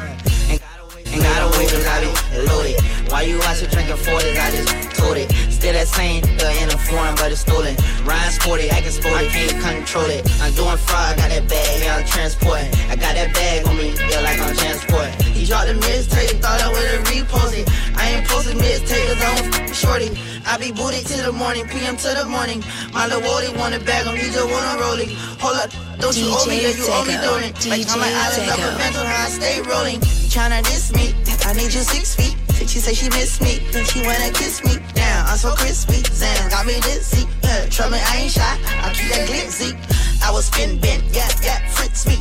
Ain't 1.14 1.22
gotta 1.22 1.46
wait 1.60 1.70
I 1.70 2.02
be 2.02 2.10
loaded. 2.50 2.82
Why 3.14 3.22
you 3.22 3.38
out 3.46 3.54
here 3.62 3.70
drinking 3.70 4.02
40s? 4.02 4.34
I 4.34 4.50
just 4.50 4.98
told 4.98 5.18
it. 5.18 5.30
Still 5.54 5.74
that 5.78 5.86
same, 5.88 6.26
uh, 6.42 6.50
in 6.58 6.74
a 6.74 6.78
foreign, 6.90 7.14
but 7.22 7.30
it's 7.30 7.46
stolen. 7.46 7.78
Ryan 8.02 8.32
sporty, 8.34 8.72
I 8.74 8.82
can 8.82 8.90
sport 8.90 9.22
it, 9.22 9.30
can't 9.30 9.54
control 9.62 10.10
it. 10.10 10.26
I'm 10.42 10.50
doing 10.58 10.74
fraud, 10.76 11.14
got 11.22 11.30
that 11.30 11.46
bag, 11.46 11.70
yeah, 11.86 12.02
I'm 12.02 12.06
transporting. 12.10 12.74
I 12.90 12.98
got 12.98 13.14
that 13.14 13.30
bag 13.30 13.62
on 13.70 13.78
me, 13.78 13.94
yeah, 14.10 14.26
like 14.26 14.42
I'm 14.42 14.58
transporting. 14.58 15.14
He 15.38 15.46
dropped 15.46 15.70
the 15.70 15.78
mixtape, 15.86 16.42
thought 16.42 16.58
I 16.58 16.74
would've 16.74 17.06
reposted. 17.06 17.70
I 17.94 18.18
ain't 18.18 18.26
posted 18.26 18.58
mixtape 18.58 19.06
cause 19.14 19.22
I'm 19.22 19.54
f- 19.54 19.70
shorty. 19.70 20.10
I 20.50 20.58
be 20.58 20.74
booty 20.74 21.06
till 21.06 21.22
the 21.30 21.32
morning, 21.32 21.70
PM 21.70 21.94
to 21.94 22.10
the 22.10 22.26
morning. 22.26 22.66
My 22.90 23.06
little 23.06 23.22
Wody 23.22 23.54
wanna 23.54 23.78
bag 23.86 24.10
him, 24.10 24.18
he 24.18 24.34
just 24.34 24.50
wanna 24.50 24.82
roll 24.82 24.98
it. 24.98 25.14
Hold 25.38 25.62
up, 25.62 25.70
don't 26.02 26.18
you 26.18 26.26
owe 26.34 26.50
me, 26.50 26.58
yeah, 26.58 26.74
you 26.74 26.90
owe 26.90 27.06
me 27.06 27.16
doing 27.22 27.54
it. 27.54 27.56
Like 27.70 27.86
I'm 27.94 28.02
DJ 28.02 28.10
Island 28.10 28.50
up 28.50 28.58
a 28.58 28.70
mental, 28.82 29.06
how 29.06 29.26
I 29.26 29.30
stay 29.30 29.62
rolling. 29.62 30.02
Tryna 30.34 30.64
diss 30.64 30.92
me, 30.94 31.14
I 31.46 31.54
need 31.54 31.72
you 31.72 31.86
six 31.86 32.16
feet. 32.16 32.36
She 32.68 32.80
say 32.80 32.96
she 32.96 33.08
miss 33.10 33.40
me, 33.40 33.60
then 33.72 33.86
she 33.86 34.02
wanna 34.02 34.32
kiss 34.34 34.64
me. 34.66 34.82
Damn, 34.96 35.28
I'm 35.28 35.38
so 35.38 35.54
crispy. 35.54 36.02
Zan 36.10 36.50
got 36.50 36.66
me 36.66 36.74
dizzy. 36.82 37.28
Yeah, 37.44 37.68
trouble, 37.68 37.92
me, 37.92 38.00
I 38.02 38.18
ain't 38.18 38.32
shy. 38.32 38.42
I 38.42 38.92
keep 38.96 39.14
that 39.14 39.30
glitzy. 39.30 39.78
I 40.26 40.32
was 40.32 40.46
spin 40.46 40.80
bent, 40.80 41.04
yeah, 41.14 41.30
yeah, 41.44 41.60
Fritz 41.70 42.08
me. 42.08 42.16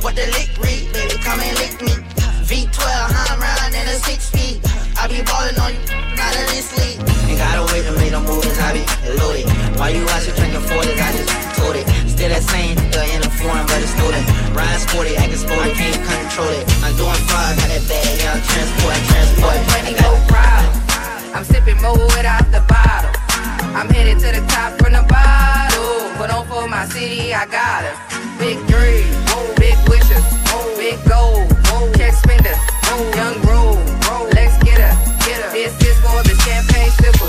What 0.00 0.14
the 0.14 0.26
lick 0.38 0.54
read, 0.62 0.92
baby, 0.92 1.20
come 1.20 1.40
and 1.40 1.58
lick 1.58 1.82
me. 1.82 2.06
V12, 2.46 2.78
I'm 2.78 3.40
round 3.42 3.74
in 3.74 3.86
a 3.90 3.98
six 4.06 4.30
speed. 4.30 4.62
I 4.94 5.10
be 5.10 5.18
ballin' 5.26 5.58
on 5.58 5.74
you, 5.74 5.82
not 6.14 6.30
in 6.38 6.46
this 6.54 6.70
league. 6.78 7.02
Ain't 7.26 7.42
gotta 7.42 7.66
wait 7.74 7.82
to 7.86 7.92
make 7.98 8.14
no 8.14 8.22
movies, 8.22 8.54
I 8.62 8.70
be 8.70 8.86
loaded. 9.18 9.50
Why 9.74 9.90
you 9.90 10.06
out 10.14 10.22
here 10.22 10.30
drinking 10.38 10.62
40s? 10.62 10.94
I 10.94 11.10
just 11.10 11.34
told 11.58 11.74
it. 11.74 11.86
Still 12.06 12.30
that 12.30 12.46
same, 12.46 12.78
uh, 12.94 13.02
in 13.14 13.26
a 13.26 13.30
foreign, 13.34 13.66
but 13.66 13.82
it's 13.82 13.90
stolen. 13.98 14.22
Ryan 14.54 14.78
sporty, 14.78 15.18
acting 15.18 15.42
sporty, 15.42 15.74
can't 15.74 15.98
control 15.98 16.46
it. 16.54 16.62
I'm 16.86 16.94
doing 16.94 17.18
fraud, 17.26 17.50
got 17.58 17.66
that 17.66 17.82
bag, 17.90 18.14
yeah, 18.14 18.38
I'm 18.38 18.42
transporting, 18.46 19.04
transporting. 19.10 19.66
money, 19.74 19.94
more 20.06 20.22
problems. 20.30 20.86
I'm 21.34 21.44
sipping 21.50 21.82
more 21.82 21.98
without 22.14 22.46
the 22.54 22.62
bottle. 22.70 23.10
I'm 23.74 23.90
headed 23.90 24.22
to 24.22 24.30
the 24.38 24.46
top 24.46 24.78
from 24.78 24.94
the 24.94 25.02
bottle. 25.02 26.14
But 26.14 26.30
on 26.30 26.46
for 26.46 26.70
my 26.70 26.86
city, 26.94 27.34
I 27.34 27.42
got 27.50 27.82
her. 27.90 27.96
Big 28.38 28.62
dreams, 28.70 29.18
big 29.58 29.76
wishes, 29.90 30.22
big 30.86 31.02
goals, 31.08 31.50
cash 31.98 32.14
spender, 32.22 32.56
young 33.18 33.34
roll. 33.42 33.74
Let's 34.38 34.56
get 34.62 34.78
her. 34.78 34.94
This 35.50 35.74
is 35.82 35.96
for 36.04 36.22
the 36.22 36.34
champagne 36.46 36.92
sipper. 37.00 37.26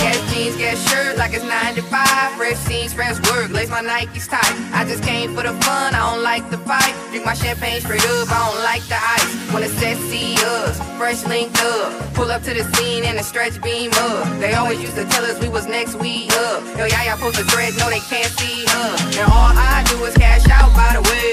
Gas 0.00 0.20
jeans, 0.32 0.56
gas 0.56 0.78
shirt 0.88 1.18
like 1.18 1.34
it's 1.34 1.44
95. 1.44 2.32
Fresh 2.38 2.56
scenes, 2.66 2.94
fresh 2.94 3.18
work, 3.28 3.50
lace 3.50 3.68
my 3.68 3.82
Nikes 3.82 4.28
tight. 4.28 4.54
I 4.72 4.84
just 4.86 5.02
came 5.02 5.34
for 5.34 5.42
the 5.42 5.52
fun, 5.64 5.94
I 5.94 6.00
don't 6.08 6.22
like 6.22 6.48
the 6.48 6.58
fight. 6.58 6.94
Drink 7.10 7.26
my 7.26 7.34
champagne 7.34 7.80
straight 7.80 8.06
up, 8.16 8.28
I 8.32 8.38
don't 8.46 8.62
like 8.70 8.84
the 8.88 9.00
ice. 9.18 9.32
It's 9.66 9.72
set, 9.80 9.96
see 10.08 10.36
us, 10.54 10.78
fresh 10.96 11.24
linked 11.26 11.58
up. 11.60 12.14
Pull 12.14 12.30
up 12.30 12.42
to 12.44 12.54
the 12.54 12.64
scene 12.76 13.04
in 13.04 13.18
a 13.18 13.22
stretch 13.22 13.60
beam 13.62 13.90
up. 14.08 14.24
They 14.38 14.54
always 14.54 14.80
used 14.80 14.96
to 14.96 15.04
tell 15.04 15.24
us 15.24 15.40
we 15.40 15.48
was 15.48 15.66
next 15.66 15.96
week 15.96 16.32
up. 16.48 16.62
Yo, 16.78 16.84
yeah, 16.86 17.04
y'all 17.04 17.18
post 17.18 17.38
a 17.40 17.44
thread, 17.44 17.74
no, 17.78 17.90
they 17.90 18.00
can't 18.12 18.32
see 18.38 18.64
us. 18.64 19.18
And 19.18 19.26
all 19.32 19.52
I 19.52 19.84
do 19.90 19.96
is 20.04 20.14
cash 20.14 20.48
out, 20.48 20.72
by 20.74 20.92
the 20.96 21.02
way. 21.10 21.25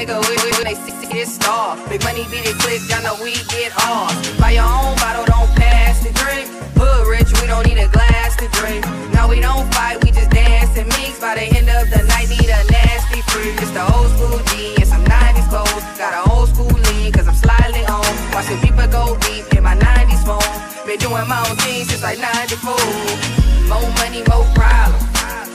Make 0.00 0.08
a 0.08 0.20
wish 0.32 0.44
when 0.56 0.64
they 0.64 0.74
see 0.74 1.06
this 1.12 1.34
star. 1.34 1.76
Big 1.90 2.02
money 2.04 2.24
beat 2.32 2.48
it 2.48 2.56
quick, 2.64 2.80
y'all 2.88 3.04
know 3.04 3.16
we 3.20 3.36
get 3.52 3.68
off. 3.84 4.08
Buy 4.40 4.56
your 4.56 4.64
own 4.64 4.96
bottle, 4.96 5.28
don't 5.28 5.50
pass 5.60 6.00
the 6.00 6.08
drink. 6.16 6.48
Hood 6.80 7.04
rich, 7.04 7.28
we 7.36 7.44
don't 7.46 7.66
need 7.68 7.76
a 7.76 7.88
glass 7.92 8.32
to 8.40 8.48
drink. 8.56 8.80
No, 9.12 9.28
we 9.28 9.40
don't 9.44 9.68
fight, 9.74 10.02
we 10.02 10.08
just 10.10 10.30
dance 10.30 10.72
and 10.80 10.88
mix. 10.96 11.20
By 11.20 11.34
the 11.36 11.44
end 11.52 11.68
of 11.68 11.84
the 11.92 12.00
night, 12.08 12.32
need 12.32 12.48
a 12.48 12.60
nasty 12.72 13.20
freak. 13.28 13.60
It's 13.60 13.76
the 13.76 13.84
old 13.92 14.08
school 14.16 14.40
G 14.48 14.72
and 14.80 14.88
some 14.88 15.04
90s 15.04 15.48
clothes. 15.52 15.84
Got 16.00 16.16
an 16.16 16.24
old 16.32 16.48
school 16.48 16.72
lean, 16.88 17.12
cause 17.12 17.28
I'm 17.28 17.36
slightly 17.36 17.84
on. 17.84 18.08
Watching 18.32 18.56
people 18.64 18.88
go 18.88 19.20
deep 19.28 19.52
in 19.52 19.62
my 19.62 19.76
90s 19.76 20.24
phone. 20.24 20.54
Been 20.88 20.96
doing 20.96 21.28
my 21.28 21.44
own 21.44 21.56
thing 21.60 21.84
since 21.84 22.00
like 22.00 22.16
94. 22.16 22.72
More 23.68 23.84
money, 24.00 24.24
more 24.32 24.48
problems. 24.56 25.04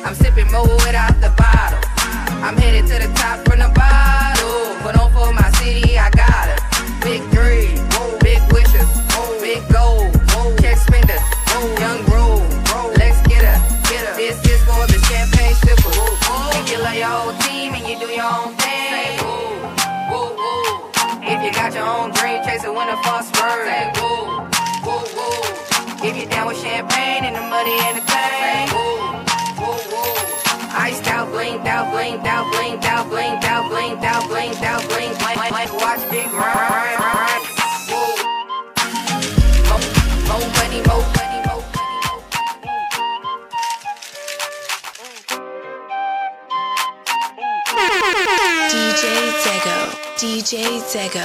I'm 0.06 0.14
sipping 0.14 0.52
more 0.54 0.70
without 0.86 1.18
the 1.18 1.34
bottle. 1.34 1.95
I'm 2.44 2.58
headed 2.58 2.88
to 2.88 3.08
the 3.08 3.14
top 3.14 3.46
from 3.46 3.60
the 3.60 3.70
bottle. 3.70 4.76
But 4.84 5.00
on 5.00 5.12
for 5.12 5.34
my 5.34 5.50
city, 5.60 5.98
I 5.98 6.10
got 6.12 6.55
DJ 50.26 50.82
Zego. 50.82 51.22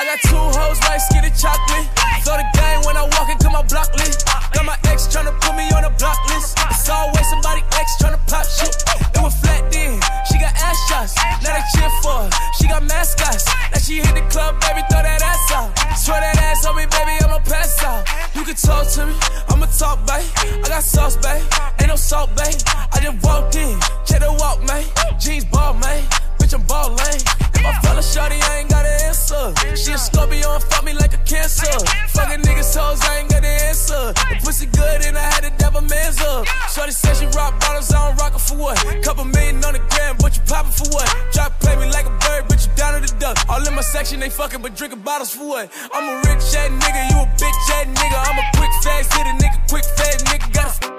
I 0.00 0.04
got 0.08 0.18
two 0.24 0.36
hoes 0.36 0.80
like 0.88 1.00
skinny 1.00 1.28
chocolate. 1.36 1.84
Throw 2.24 2.40
the 2.40 2.48
game 2.56 2.80
when 2.88 2.96
I 2.96 3.04
walk 3.20 3.28
into 3.28 3.50
my 3.50 3.60
block 3.68 3.92
list. 4.00 4.24
Got 4.54 4.64
my 4.64 4.78
ex 4.88 5.06
put 5.12 5.54
me 5.54 5.68
on 5.76 5.84
a 5.84 5.90
block 6.00 6.16
list. 6.32 6.56
It's 6.72 6.88
always 6.88 7.28
somebody 7.28 7.60
ex 7.76 7.96
bottles 45.04 45.34
for 45.34 45.46
what? 45.46 45.70
I'm 45.92 46.08
a 46.08 46.16
rich 46.28 46.42
ass 46.56 46.70
nigga, 46.70 47.10
you 47.10 47.18
a 47.20 47.26
bitch 47.36 47.70
ass 47.76 47.86
nigga. 47.86 48.18
I'm 48.26 48.38
a 48.38 48.44
quick 48.56 48.70
fast 48.82 49.12
city 49.12 49.30
nigga, 49.38 49.68
quick 49.68 49.84
fast 49.96 50.24
nigga. 50.26 50.52
Got 50.52 50.66
a. 50.66 50.94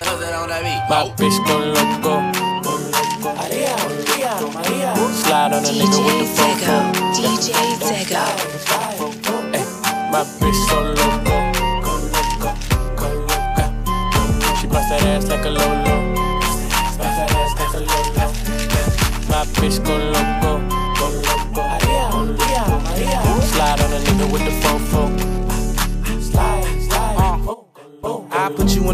Cause. 0.00 0.20
My 0.88 1.04
bitch, 1.16 1.57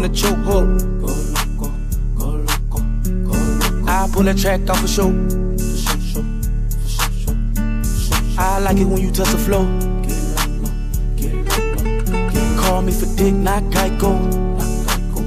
I 0.05 0.07
put 0.07 0.21
you 0.21 0.27
in 0.27 0.35
a 0.35 0.43
chokehold. 0.45 0.69
I 3.87 4.07
pull 4.13 4.23
that 4.23 4.37
track 4.37 4.69
off 4.69 4.83
a 4.83 4.87
show. 4.87 5.09
I 8.37 8.59
like 8.59 8.77
it 8.77 8.85
when 8.85 9.01
you 9.01 9.11
touch 9.11 9.31
the 9.31 9.37
flow. 9.39 9.65
Call 12.61 12.81
me 12.83 12.91
for 12.91 13.07
dick, 13.15 13.33
not 13.33 13.63
Geico. 13.63 14.19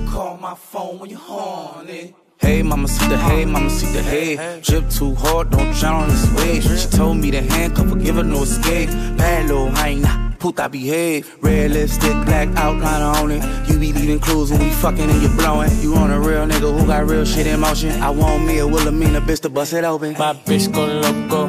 Call 0.08 0.36
my 0.36 0.54
phone 0.54 1.00
when 1.00 1.10
you're 1.10 1.18
horny. 1.18 2.14
Hey, 2.38 2.62
mama, 2.62 2.86
see 2.86 3.08
the 3.08 3.18
hey, 3.18 3.44
mama, 3.46 3.70
see 3.70 3.92
the 3.92 4.00
hey. 4.00 4.60
Drip 4.62 4.88
too 4.90 5.16
hard, 5.16 5.50
don't 5.50 5.74
drown 5.74 6.02
on 6.04 6.08
this 6.08 6.30
wave. 6.34 6.62
She 6.62 6.88
told 6.96 7.16
me 7.16 7.32
to 7.32 7.42
handcuff 7.42 7.98
give 7.98 8.14
her 8.14 8.22
no 8.22 8.42
escape. 8.44 8.90
Bad 9.16 9.48
little 9.48 9.70
hyena, 9.70 10.27
puta 10.38 10.68
behave. 10.68 11.36
Red 11.42 11.72
lipstick, 11.72 12.12
black 12.24 12.48
outline 12.56 13.02
on 13.02 13.30
it. 13.30 13.42
You 13.68 13.78
be 13.78 13.92
leaving 13.92 14.20
clues 14.20 14.50
when 14.50 14.60
we 14.60 14.70
fucking 14.70 15.10
and 15.10 15.22
you 15.22 15.28
blowing. 15.30 15.70
You 15.80 15.94
on 15.96 16.10
a 16.10 16.18
real 16.18 16.46
nigga 16.46 16.78
who 16.78 16.86
got 16.86 17.06
real 17.06 17.24
shit 17.24 17.46
in 17.46 17.60
motion. 17.60 17.90
I 18.02 18.10
want 18.10 18.44
me 18.44 18.58
a 18.58 18.66
Wilhelmina 18.66 19.20
bitch 19.20 19.40
to 19.40 19.48
bust 19.48 19.72
it 19.72 19.84
open. 19.84 20.14
My 20.18 20.34
bitch 20.34 20.72
go 20.72 20.86
loco. 20.86 21.48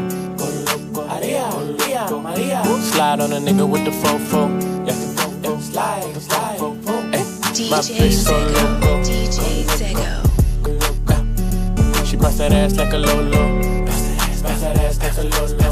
Slide 2.91 3.19
on 3.21 3.31
a 3.31 3.37
nigga 3.37 3.67
with 3.69 3.85
the 3.85 3.91
fofo. 3.91 4.49
Yeah. 4.85 4.93
yeah. 5.43 5.59
Slide, 5.59 6.15
slide. 6.21 6.59
Ay, 7.13 7.23
my 7.69 7.79
DJ 7.79 7.97
bitch 7.99 8.13
so 8.13 8.31
Tego. 8.33 8.53
loco. 8.53 8.91
DJ 9.03 9.65
Tego. 9.77 10.09
She 12.05 12.15
bust 12.17 12.37
that 12.39 12.51
ass 12.51 12.75
like 12.75 12.93
a 12.93 12.97
lolo. 12.97 13.85
Bust 13.85 14.61
that 14.61 14.77
ass 14.77 14.99
like 14.99 15.17
a 15.17 15.23
lolo. 15.23 15.68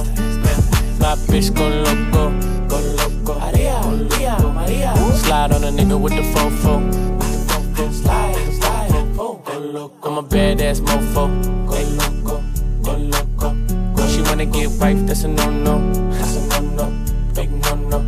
My 1.08 1.15
bitch 1.15 1.56
go 1.56 1.63
loco. 1.70 2.32
Go 2.67 2.78
loco. 3.00 3.39
Slide 5.15 5.54
on 5.54 5.63
a 5.63 5.72
nigga 5.72 5.98
with 5.98 6.13
the 6.13 6.22
fofo. 6.34 6.84
Slide, 7.93 8.36
slide. 8.52 9.15
Go 9.15 9.41
loco. 9.58 10.10
I'm 10.10 10.17
a 10.17 10.24
badass 10.28 10.82
mofo. 10.82 11.32
Go 11.65 11.76
loco. 11.96 12.43
Go 12.84 12.98
loco. 12.98 14.08
She 14.10 14.22
wanna 14.24 14.48
get 14.48 14.70
wife, 14.82 15.00
that's 15.08 15.24
a 15.24 15.30
no 15.30 15.50
no. 15.50 15.80
That's 16.12 16.36
a 16.36 16.41
no 16.50 16.76
no. 16.76 17.06
Big 17.34 17.52
no 17.52 17.76
no. 17.76 18.00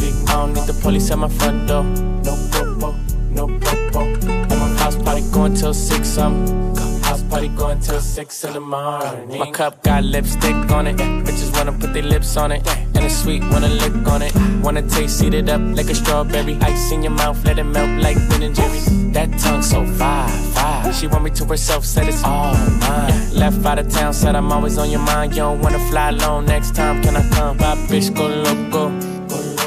Big 0.00 0.14
I 0.26 0.32
don't 0.32 0.54
need 0.54 0.66
the 0.66 0.76
police 0.82 1.12
at 1.12 1.18
my 1.18 1.28
front 1.28 1.68
door. 1.68 1.84
No 1.84 2.34
popo. 2.50 2.92
No 3.30 3.46
popo. 3.60 4.00
At 4.50 4.58
my 4.58 4.68
house 4.82 4.96
party 4.96 5.22
going 5.30 5.54
till 5.54 5.72
six. 5.72 6.18
I'm 6.18 6.44
party 7.38 7.56
going 7.56 7.80
till 7.80 8.00
six 8.00 8.44
in 8.44 8.52
the 8.52 8.60
morning. 8.60 9.38
My 9.38 9.50
cup 9.50 9.82
got 9.82 10.02
lipstick 10.02 10.70
on 10.72 10.86
it. 10.88 10.96
Bitches 10.96 11.52
wanna 11.56 11.72
put 11.72 11.92
their 11.92 12.02
lips 12.02 12.36
on 12.36 12.50
it. 12.50 12.66
And 12.94 13.04
it's 13.04 13.22
sweet, 13.22 13.42
wanna 13.52 13.68
lick 13.68 13.94
on 14.08 14.22
it. 14.22 14.32
Wanna 14.62 14.82
taste, 14.82 15.22
eat 15.22 15.34
it 15.34 15.48
up 15.48 15.60
like 15.76 15.88
a 15.88 15.94
strawberry. 15.94 16.56
Ice 16.62 16.90
in 16.90 17.02
your 17.02 17.12
mouth, 17.12 17.38
let 17.44 17.58
it 17.58 17.64
melt 17.64 18.02
like 18.02 18.16
Ben 18.28 18.42
and 18.42 18.54
Jerry's. 18.54 18.86
That 19.12 19.28
tongue 19.38 19.62
so 19.62 19.86
fire, 19.98 20.28
fire. 20.54 20.92
She 20.92 21.06
want 21.06 21.24
me 21.24 21.30
to 21.30 21.44
herself, 21.44 21.84
said 21.84 22.08
it's 22.08 22.24
all 22.24 22.54
mine. 22.80 23.34
Left 23.34 23.64
out 23.64 23.78
of 23.78 23.88
town, 23.88 24.12
said 24.12 24.34
I'm 24.34 24.50
always 24.50 24.76
on 24.78 24.90
your 24.90 25.04
mind. 25.12 25.32
You 25.32 25.42
don't 25.42 25.60
wanna 25.60 25.82
fly 25.90 26.08
alone 26.08 26.46
next 26.46 26.74
time, 26.74 27.02
can 27.02 27.14
I 27.16 27.22
come? 27.30 27.56
My 27.58 27.76
bitch 27.88 28.14
go 28.14 28.26
loco. 28.26 28.90
Loco. 28.90 29.58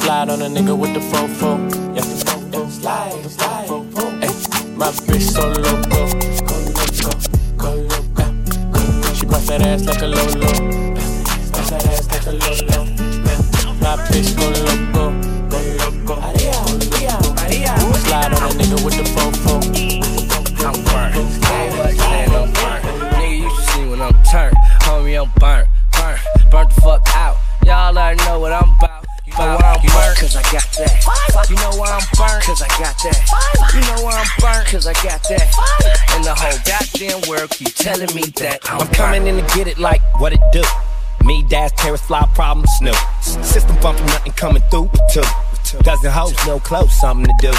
Slide 0.00 0.28
on 0.28 0.42
a 0.42 0.48
nigga 0.56 0.76
with 0.76 0.92
the 0.92 1.00
fofo. 1.00 1.50
Yeah. 1.96 2.02
slide, 2.68 3.30
slide. 3.30 4.05
My 4.76 4.90
bitch 5.08 5.32
so 5.32 5.40
loco. 5.48 6.00
Go 7.56 7.72
loco, 7.74 8.26
go. 8.72 9.14
She 9.14 9.24
bust 9.24 9.46
that 9.46 9.62
ass 9.62 9.86
like 9.86 10.02
a 10.02 10.06
lolo. 10.06 10.50
Bust 11.50 11.70
that 11.70 11.86
ass 11.86 12.06
like 12.12 12.26
a 12.26 12.32
lolo. 12.32 12.84
My 13.80 13.96
bitch 14.06 14.36
go 14.36 14.46
loco. 14.52 15.04
Go 15.48 15.58
loco. 15.80 16.14
Slide 18.00 18.32
on 18.34 18.42
a 18.42 18.52
nigga 18.52 18.78
with 18.84 18.96
the 18.98 19.04
fofo. 19.16 19.54
I'm 20.60 20.76
burnt. 20.84 21.14
Saying 21.98 22.32
I'm 22.34 22.52
burnt. 22.52 22.84
Nigga, 23.14 23.38
you 23.38 23.48
should 23.48 23.64
see 23.70 23.84
when 23.88 24.00
I'm 24.02 24.12
turned. 24.24 24.56
Homie, 24.82 25.16
I'm 25.18 25.30
burnt. 25.40 25.68
Burnt. 25.92 26.20
Burnt 26.50 26.68
the 26.74 26.80
fuck 26.82 27.02
out. 27.14 27.36
Y'all 27.64 27.96
already 27.96 28.22
know 28.24 28.38
what 28.40 28.52
I'm 28.52 28.68
about. 28.76 28.85
You 29.36 29.44
know 29.44 29.56
why 29.60 29.68
I'm 29.68 29.84
burnt? 29.92 30.16
Cause 30.16 30.36
I 30.36 30.42
got 30.48 30.64
that. 30.80 31.50
You 31.50 31.56
know 31.56 31.76
why 31.76 31.90
I'm 31.92 32.06
burnt? 32.16 32.44
Cause 32.44 32.62
I 32.62 32.68
got 32.80 32.96
that. 33.04 33.20
You 33.74 33.80
know 33.84 34.02
why 34.02 34.16
I'm 34.16 34.30
burnt? 34.40 34.66
Cause 34.68 34.86
I 34.86 34.94
got 35.04 35.22
that. 35.28 35.46
And 36.16 36.24
the 36.24 36.34
whole 36.34 36.56
goddamn 36.64 37.28
world 37.28 37.50
keep 37.50 37.74
telling 37.74 38.08
me 38.16 38.22
that 38.40 38.60
I'm, 38.64 38.80
I'm 38.80 38.88
coming 38.94 39.26
in 39.26 39.36
to 39.36 39.54
get 39.54 39.66
it 39.66 39.78
like 39.78 40.00
what 40.20 40.32
it 40.32 40.40
do. 40.52 40.62
Me, 41.26 41.44
dash, 41.50 41.72
terrace, 41.76 42.00
fly, 42.00 42.26
problem, 42.34 42.64
snoop. 42.78 42.96
System 43.20 43.76
bumping, 43.82 44.06
nothing 44.06 44.32
coming 44.32 44.62
through. 44.70 44.88
but 44.88 45.04
Two. 45.12 45.78
Dozen 45.80 46.10
hoes, 46.10 46.34
no 46.46 46.58
clothes, 46.58 46.94
something 46.98 47.26
to 47.26 47.34
do. 47.38 47.52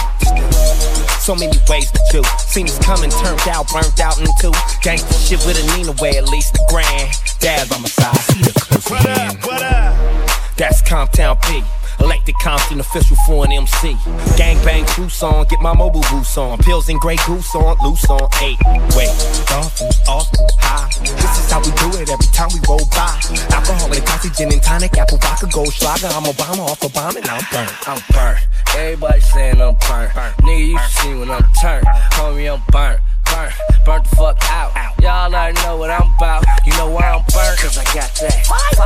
So 1.19 1.35
many 1.35 1.59
ways 1.69 1.91
to 1.91 2.01
do. 2.09 2.23
Seen 2.39 2.65
us 2.65 2.79
coming, 2.79 3.11
turned 3.11 3.47
out, 3.49 3.69
burnt 3.69 3.99
out 3.99 4.17
into 4.17 4.49
gangsta 4.81 5.13
shit 5.13 5.45
with 5.45 5.61
a 5.61 5.77
Nina 5.77 5.91
way, 6.01 6.17
at 6.17 6.27
least 6.29 6.55
a 6.55 6.65
grand. 6.69 7.13
Dad 7.37 7.71
on 7.71 7.83
my 7.83 7.87
side, 7.87 8.15
see 8.17 8.41
the 8.41 8.51
close 8.57 8.87
hand. 8.87 10.16
That's 10.57 10.81
Comptown 10.81 11.39
P. 11.43 11.63
Elected 11.99 12.33
Compton 12.41 12.79
official 12.79 13.15
for 13.27 13.45
an 13.45 13.51
MC. 13.51 13.95
Gang 14.37 14.57
bang 14.65 14.85
cruise 14.85 15.21
on, 15.21 15.45
get 15.45 15.61
my 15.61 15.73
mobile 15.73 16.03
boots 16.09 16.35
on. 16.35 16.57
Pills 16.57 16.89
and 16.89 16.99
Grey 16.99 17.17
Goose 17.27 17.53
on, 17.53 17.77
loose 17.85 18.09
on 18.09 18.27
eight. 18.41 18.57
Wait, 18.97 19.13
dolphin, 19.45 19.87
awful, 20.09 20.47
high. 20.57 20.89
This 20.99 21.37
is 21.37 21.51
how 21.51 21.59
we 21.59 21.69
do 21.77 22.01
it 22.01 22.09
every 22.09 22.25
time 22.33 22.49
we 22.53 22.59
roll 22.67 22.81
by. 22.89 23.21
Alcoholic, 23.53 24.03
coffee, 24.05 24.29
gin 24.29 24.51
and 24.51 24.61
tonic, 24.63 24.97
apple 24.97 25.19
vodka, 25.19 25.45
Goldschläger. 25.45 26.09
I'm 26.09 26.25
Obama 26.25 26.65
off 26.65 26.83
a 26.83 26.89
bomb 26.89 27.17
and 27.17 27.27
I'm 27.27 27.43
burnt. 27.51 27.87
I'm 27.87 28.01
burnt. 28.11 28.39
Everybody 28.75 29.21
saying 29.21 29.61
I'm 29.61 29.77
burnt. 29.87 30.11
Nigga, 30.41 30.67
you 30.69 30.77
should 30.79 31.01
see 31.01 31.13
when 31.13 31.29
I'm 31.29 31.45
turned. 31.61 31.85
Homie, 32.17 32.51
I'm 32.51 32.63
burnt. 32.71 32.99
Burnt. 33.37 33.53
Burnt 33.85 34.03
the 34.09 34.15
fuck 34.15 34.37
out. 34.49 34.73
Y'all 34.99 35.33
already 35.33 35.61
know 35.61 35.77
what 35.77 35.91
I'm 35.91 36.09
about. 36.17 36.43
You 36.65 36.73
know 36.73 36.89
why 36.89 37.05
I'm 37.05 37.21
burnt? 37.29 37.59
Cause 37.61 37.77
I 37.77 37.85
got 37.93 38.09
that. 38.17 38.33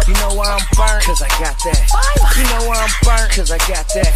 You 0.06 0.14
know 0.20 0.36
why 0.36 0.52
I'm 0.52 0.66
burnt? 0.76 1.04
Cause 1.08 1.22
I 1.24 1.30
got 1.39 1.56
that. 1.64 1.80
You 2.36 2.43
know 2.52 2.68
why 2.68 2.76
I'm 2.84 2.91
burnt? 3.02 3.32
Cause 3.32 3.49
I 3.49 3.58
got 3.64 3.88
that. 3.95 4.12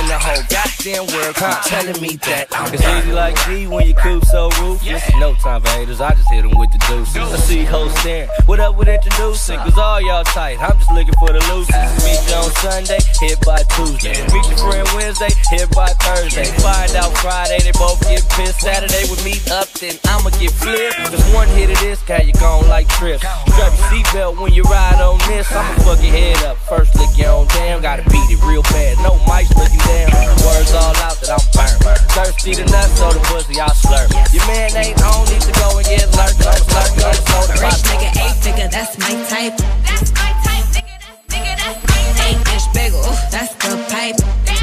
And 0.00 0.08
the 0.08 0.16
whole 0.16 0.40
goddamn 0.48 1.04
world 1.12 1.36
keep 1.36 1.58
telling 1.68 2.00
me 2.00 2.16
that 2.24 2.48
I'm 2.54 2.72
It's 2.72 2.80
easy 2.80 3.12
like 3.12 3.36
G 3.44 3.66
when 3.66 3.86
you 3.86 3.94
cool 3.94 4.22
so 4.22 4.48
ruthless. 4.56 5.04
No 5.20 5.34
time 5.34 5.60
for 5.60 5.68
haters, 5.68 6.00
I 6.00 6.14
just 6.14 6.30
hit 6.32 6.48
them 6.48 6.56
with 6.56 6.72
the 6.72 6.80
deuces. 6.88 7.18
I 7.18 7.36
see 7.36 7.64
hoes 7.64 7.92
staring. 8.00 8.30
What 8.46 8.60
up 8.60 8.78
with 8.78 8.88
introducing? 8.88 9.58
Cause 9.58 9.76
all 9.76 10.00
y'all 10.00 10.24
tight, 10.24 10.56
I'm 10.62 10.78
just 10.78 10.90
looking 10.90 11.14
for 11.20 11.28
the 11.28 11.42
looses. 11.52 11.74
Meet 12.06 12.22
you 12.24 12.38
on 12.40 12.50
Sunday, 12.62 13.02
hit 13.20 13.38
by 13.44 13.60
Tuesday. 13.76 14.16
Meet 14.32 14.46
your 14.48 14.58
friend 14.64 14.88
Wednesday, 14.94 15.34
hit 15.50 15.68
by 15.76 15.92
Thursday. 16.00 16.46
Find 16.64 16.94
out 16.96 17.12
Friday, 17.18 17.58
they 17.60 17.74
both 17.76 18.00
get 18.08 18.24
pissed. 18.32 18.62
Saturday 18.64 19.04
we 19.10 19.17
meet 19.17 19.17
up, 19.50 19.68
then 19.80 19.94
I'ma 20.04 20.30
get 20.38 20.52
flipped. 20.52 20.96
Cause 20.96 21.24
one 21.32 21.48
hit 21.48 21.70
of 21.70 21.78
this, 21.80 22.00
got 22.02 22.26
you 22.26 22.32
gone 22.34 22.68
like 22.68 22.88
trips. 22.88 23.22
Strap 23.22 23.72
your 23.72 23.88
seatbelt 23.88 24.40
when 24.40 24.52
you 24.52 24.62
ride 24.64 25.00
on 25.00 25.18
this. 25.28 25.50
I'ma 25.52 25.74
fuck 25.84 26.00
your 26.02 26.12
head 26.12 26.42
up. 26.44 26.56
First 26.68 26.94
lick 26.96 27.10
your 27.16 27.30
own 27.30 27.46
damn, 27.48 27.80
gotta 27.82 28.02
beat 28.10 28.28
it 28.30 28.40
real 28.44 28.62
bad. 28.74 28.98
No 28.98 29.16
mics 29.24 29.54
looking 29.56 29.82
down. 29.88 30.12
Words 30.44 30.72
all 30.72 30.96
out 31.04 31.16
that 31.20 31.32
I'm 31.32 31.44
burnt. 31.54 31.98
Thirsty 32.12 32.54
to 32.54 32.64
nuts, 32.66 32.98
so 32.98 33.12
the 33.12 33.20
pussy 33.28 33.60
I 33.60 33.68
slurp. 33.68 34.12
Your 34.32 34.46
man 34.46 34.76
ain't 34.76 35.00
on, 35.02 35.24
need 35.28 35.42
to 35.42 35.52
go 35.52 35.78
and 35.78 35.86
get 35.86 36.08
lurked. 36.16 36.44
I'm 36.44 36.60
slurping 36.68 37.04
on 37.04 37.14
the 37.14 37.22
soda. 37.28 37.54
Rich 37.62 37.82
nigga, 37.88 38.10
eight 38.20 38.36
figure, 38.42 38.68
that's 38.68 38.98
my 38.98 39.12
type. 39.28 39.56
That's 39.86 40.12
my 40.12 40.30
type, 40.44 40.66
nigga, 40.76 40.96
that's, 40.98 41.20
nigga, 41.32 41.54
that's 41.56 41.80
my 41.88 42.00
type. 42.12 42.28
Eight 42.28 42.40
inch 42.52 42.66
bagel, 42.74 43.02
that's 43.32 43.54
the 43.54 43.76
pipe. 43.88 44.57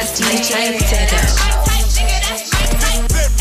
That's 0.00 0.16
type. 0.16 0.72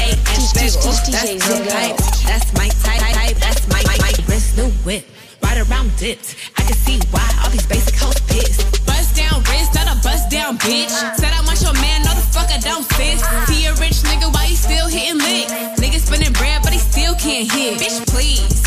Eight 0.04 0.20
inch 0.36 0.52
bagel, 0.52 0.92
that's 0.92 1.40
the 1.48 1.56
pipe. 1.72 1.96
That's 2.28 2.52
my 2.54 2.68
type, 2.84 3.00
type, 3.16 3.38
that's 3.38 3.64
my, 3.72 3.82
my, 3.88 3.96
my 4.04 4.12
wrist, 4.28 4.58
new 4.58 4.70
whip. 4.84 5.06
Right 5.42 5.58
around 5.64 5.96
dipped. 5.96 6.36
I 6.58 6.64
can 6.64 6.76
see 6.76 7.00
why 7.12 7.24
all 7.42 7.50
these 7.50 7.66
basic 7.66 7.96
hoes 7.96 8.20
pissed. 8.28 8.86
Bust 8.86 9.16
down 9.16 9.40
wrist, 9.48 9.74
not 9.74 9.88
a 9.88 9.96
bust 10.04 10.30
down 10.30 10.58
bitch. 10.60 10.92
Said 11.16 11.32
I 11.32 11.42
want 11.48 11.62
your 11.62 11.74
man, 11.80 12.04
no 12.04 12.12
the 12.12 12.28
fuck 12.28 12.52
I 12.52 12.60
don't 12.60 12.84
sis. 13.00 13.24
See 13.48 13.66
a 13.66 13.74
rich 13.80 14.04
nigga, 14.04 14.28
why 14.34 14.44
he 14.46 14.56
still 14.56 14.88
hitting 14.88 15.18
licks? 15.18 15.52
Nigga 15.80 16.00
spinning 16.00 16.34
bread, 16.34 16.60
but 16.62 16.74
he 16.74 16.80
still 16.80 17.16
can't 17.16 17.50
hit. 17.50 17.80
Bitch, 17.80 18.04
please. 18.12 18.60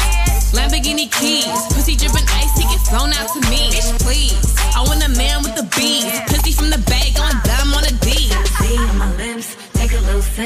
Lamborghini 0.56 1.12
keys, 1.12 1.48
pussy 1.72 1.96
dripping 1.96 2.28
ice, 2.40 2.56
he 2.56 2.64
get 2.64 2.80
flown 2.88 3.12
out 3.12 3.28
to 3.36 3.40
me. 3.52 3.68
Bitch, 3.68 3.92
please. 4.00 4.40
I 4.74 4.80
want 4.80 5.04
a 5.04 5.08
man 5.12 5.42
with 5.42 5.54
the 5.56 5.68
beans, 5.76 6.12
pussy 6.28 6.51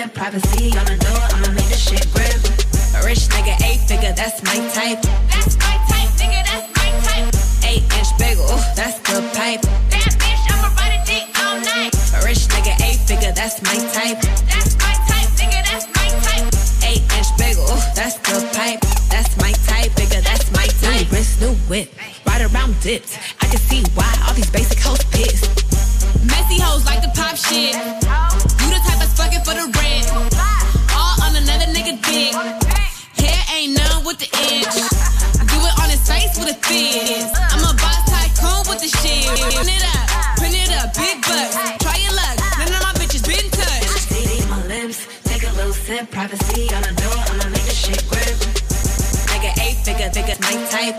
privacy 0.04 0.76
on 0.76 0.84
the 0.84 0.96
door. 1.00 1.24
I'ma 1.32 1.52
make 1.56 1.68
the 1.72 1.76
shit 1.76 2.04
grip. 2.12 2.36
A 2.92 3.00
rich 3.06 3.28
nigga, 3.32 3.56
eight 3.64 3.80
figure, 3.88 4.12
that's 4.12 4.42
my 4.44 4.56
type. 4.76 5.00
That's 5.32 5.56
my 5.56 5.76
type, 5.88 6.12
nigga, 6.20 6.44
that's 6.44 6.68
my 6.76 6.88
type. 7.08 7.32
Eight 7.64 7.84
inch 7.96 8.12
bagel, 8.20 8.46
that's 8.76 9.00
the 9.08 9.24
pipe. 9.32 9.62
That 9.88 10.12
bitch, 10.20 10.44
I'ma 10.52 10.68
ride 10.76 11.00
a 11.00 11.06
dick 11.08 11.24
all 11.40 11.56
night. 11.64 11.96
A 12.12 12.26
rich 12.28 12.44
nigga, 12.52 12.76
eight 12.84 13.00
figure, 13.08 13.32
that's 13.32 13.62
my 13.62 13.76
type. 13.96 14.20
That's 14.52 14.76
my 14.76 14.92
type, 15.08 15.32
nigga, 15.40 15.64
that's 15.64 15.88
my 15.96 16.08
type. 16.28 16.44
Eight 16.84 17.02
inch 17.16 17.30
bagel, 17.40 17.66
that's 17.96 18.20
the 18.20 18.44
pipe. 18.52 18.80
That's 19.08 19.32
my 19.40 19.52
type, 19.64 19.92
nigga, 19.96 20.20
that's 20.22 20.52
my 20.52 20.66
type. 20.66 21.08
New 21.08 21.16
wrist, 21.16 21.40
new 21.40 21.54
whip, 21.72 21.88
ride 22.26 22.44
around 22.44 22.78
dipped. 22.80 23.18
I 23.40 23.46
can 23.46 23.58
see 23.58 23.82
why 23.94 24.12
all 24.28 24.34
these 24.34 24.50
basic 24.50 24.78
hoes 24.78 25.02
fizz. 37.04 37.32
I'm 37.52 37.60
a 37.60 37.72
boss 37.76 38.00
tycoon 38.08 38.64
with 38.68 38.80
the 38.80 38.88
shit. 38.88 39.28
Print 39.52 39.68
it 39.68 39.84
up, 39.96 40.06
print 40.38 40.56
it 40.56 40.70
up, 40.72 40.94
big 40.96 41.20
bucks. 41.22 41.56
Try 41.82 41.96
your 42.00 42.14
luck, 42.16 42.36
none 42.58 42.72
of 42.72 42.80
my 42.80 42.92
bitches 42.96 43.24
been 43.24 43.48
touched. 43.50 44.08
On 44.44 44.50
my 44.50 44.66
lips, 44.66 45.06
take 45.24 45.42
a 45.42 45.52
little 45.56 45.72
sip. 45.72 46.10
Privacy 46.10 46.72
on 46.74 46.82
the 46.82 46.94
door, 46.96 47.18
I'ma 47.30 47.48
make 47.50 47.66
the 47.68 47.76
shit 47.76 48.02
grip. 48.08 48.36
Nigga, 49.30 49.50
eight 49.60 49.78
figure, 49.84 50.08
nigga. 50.10 50.34
My 50.40 50.54
type, 50.72 50.96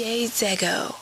DJ 0.00 0.28
Zego. 0.28 0.99